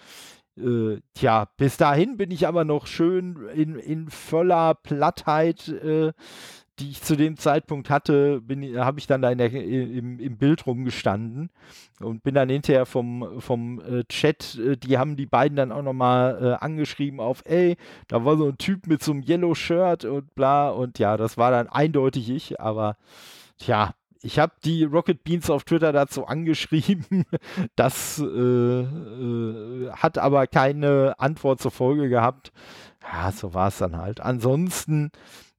äh, 0.56 1.00
tja, 1.14 1.48
bis 1.56 1.76
dahin 1.76 2.16
bin 2.16 2.30
ich 2.30 2.46
aber 2.46 2.64
noch 2.64 2.86
schön 2.86 3.48
in, 3.54 3.76
in 3.76 4.10
voller 4.10 4.74
Plattheit 4.74 5.68
äh, 5.68 6.12
die 6.80 6.90
ich 6.90 7.02
zu 7.02 7.16
dem 7.16 7.36
Zeitpunkt 7.36 7.90
hatte, 7.90 8.42
habe 8.76 8.98
ich 8.98 9.06
dann 9.06 9.22
da 9.22 9.34
der, 9.34 9.52
im, 9.52 10.18
im, 10.18 10.36
Bild 10.36 10.66
rumgestanden 10.66 11.50
und 12.00 12.22
bin 12.22 12.34
dann 12.34 12.48
hinterher 12.48 12.86
vom, 12.86 13.40
vom 13.40 13.80
äh, 13.80 14.04
Chat, 14.04 14.58
äh, 14.58 14.76
die 14.76 14.98
haben 14.98 15.16
die 15.16 15.26
beiden 15.26 15.56
dann 15.56 15.72
auch 15.72 15.82
nochmal 15.82 16.38
äh, 16.42 16.64
angeschrieben 16.64 17.20
auf, 17.20 17.42
ey, 17.44 17.76
da 18.08 18.24
war 18.24 18.36
so 18.36 18.48
ein 18.48 18.58
Typ 18.58 18.86
mit 18.86 19.02
so 19.02 19.12
einem 19.12 19.22
Yellow 19.22 19.54
Shirt 19.54 20.04
und 20.04 20.34
bla 20.34 20.70
und 20.70 20.98
ja, 20.98 21.16
das 21.16 21.36
war 21.36 21.50
dann 21.50 21.68
eindeutig 21.68 22.30
ich, 22.30 22.60
aber 22.60 22.96
tja, 23.58 23.94
ich 24.22 24.38
habe 24.38 24.52
die 24.64 24.84
Rocket 24.84 25.24
Beans 25.24 25.48
auf 25.48 25.64
Twitter 25.64 25.92
dazu 25.92 26.26
angeschrieben. 26.26 27.24
Das 27.76 28.18
äh, 28.18 28.24
äh, 28.24 29.90
hat 29.92 30.18
aber 30.18 30.46
keine 30.46 31.14
Antwort 31.18 31.60
zur 31.60 31.70
Folge 31.70 32.08
gehabt. 32.08 32.52
Ja, 33.02 33.32
so 33.32 33.54
war 33.54 33.68
es 33.68 33.78
dann 33.78 33.96
halt. 33.96 34.20
Ansonsten 34.20 35.10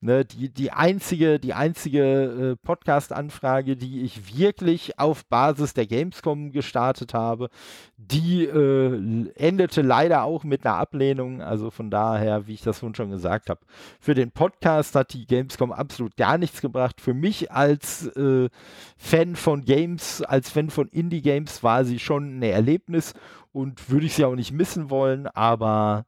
Ne, 0.03 0.25
die, 0.25 0.49
die 0.49 0.71
einzige, 0.71 1.39
die 1.39 1.53
einzige 1.53 2.03
äh, 2.03 2.55
Podcast-Anfrage, 2.55 3.77
die 3.77 4.01
ich 4.01 4.35
wirklich 4.35 4.97
auf 4.97 5.27
Basis 5.27 5.75
der 5.75 5.85
Gamescom 5.85 6.51
gestartet 6.51 7.13
habe, 7.13 7.49
die 7.97 8.45
äh, 8.45 9.29
endete 9.35 9.83
leider 9.83 10.23
auch 10.23 10.43
mit 10.43 10.65
einer 10.65 10.77
Ablehnung. 10.77 11.43
Also 11.43 11.69
von 11.69 11.91
daher, 11.91 12.47
wie 12.47 12.55
ich 12.55 12.63
das 12.63 12.79
schon 12.79 13.11
gesagt 13.11 13.51
habe, 13.51 13.59
für 13.99 14.15
den 14.15 14.31
Podcast 14.31 14.95
hat 14.95 15.13
die 15.13 15.27
Gamescom 15.27 15.71
absolut 15.71 16.17
gar 16.17 16.39
nichts 16.39 16.61
gebracht. 16.61 16.99
Für 16.99 17.13
mich 17.13 17.51
als 17.51 18.07
äh, 18.15 18.49
Fan 18.97 19.35
von 19.35 19.65
Games, 19.65 20.23
als 20.23 20.49
Fan 20.49 20.71
von 20.71 20.87
Indie-Games 20.87 21.61
war 21.61 21.85
sie 21.85 21.99
schon 21.99 22.39
ein 22.39 22.41
Erlebnis 22.41 23.13
und 23.51 23.91
würde 23.91 24.07
ich 24.07 24.15
sie 24.15 24.25
auch 24.25 24.33
nicht 24.35 24.51
missen 24.51 24.89
wollen, 24.89 25.27
aber 25.27 26.05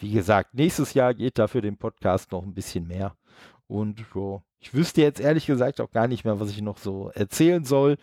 wie 0.00 0.12
gesagt, 0.12 0.54
nächstes 0.54 0.94
Jahr 0.94 1.14
geht 1.14 1.38
da 1.38 1.46
für 1.46 1.60
den 1.60 1.76
Podcast 1.76 2.32
noch 2.32 2.42
ein 2.42 2.54
bisschen 2.54 2.86
mehr. 2.86 3.14
Und 3.66 4.04
jo, 4.14 4.42
ich 4.58 4.74
wüsste 4.74 5.02
jetzt 5.02 5.20
ehrlich 5.20 5.46
gesagt 5.46 5.80
auch 5.80 5.90
gar 5.90 6.08
nicht 6.08 6.24
mehr, 6.24 6.40
was 6.40 6.50
ich 6.50 6.60
noch 6.60 6.78
so 6.78 7.10
erzählen 7.14 7.64
soll. 7.64 7.96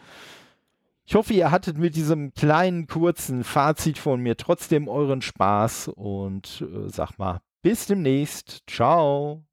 Ich 1.06 1.16
hoffe, 1.16 1.34
ihr 1.34 1.52
hattet 1.52 1.78
mit 1.78 1.96
diesem 1.96 2.34
kleinen, 2.34 2.88
kurzen 2.88 3.44
Fazit 3.44 3.98
von 3.98 4.22
mir 4.22 4.36
trotzdem 4.36 4.88
euren 4.88 5.22
Spaß 5.22 5.90
und 5.90 6.62
äh, 6.62 6.90
sag 6.90 7.18
mal, 7.18 7.42
bis 7.62 7.86
demnächst. 7.86 8.64
Ciao. 8.68 9.44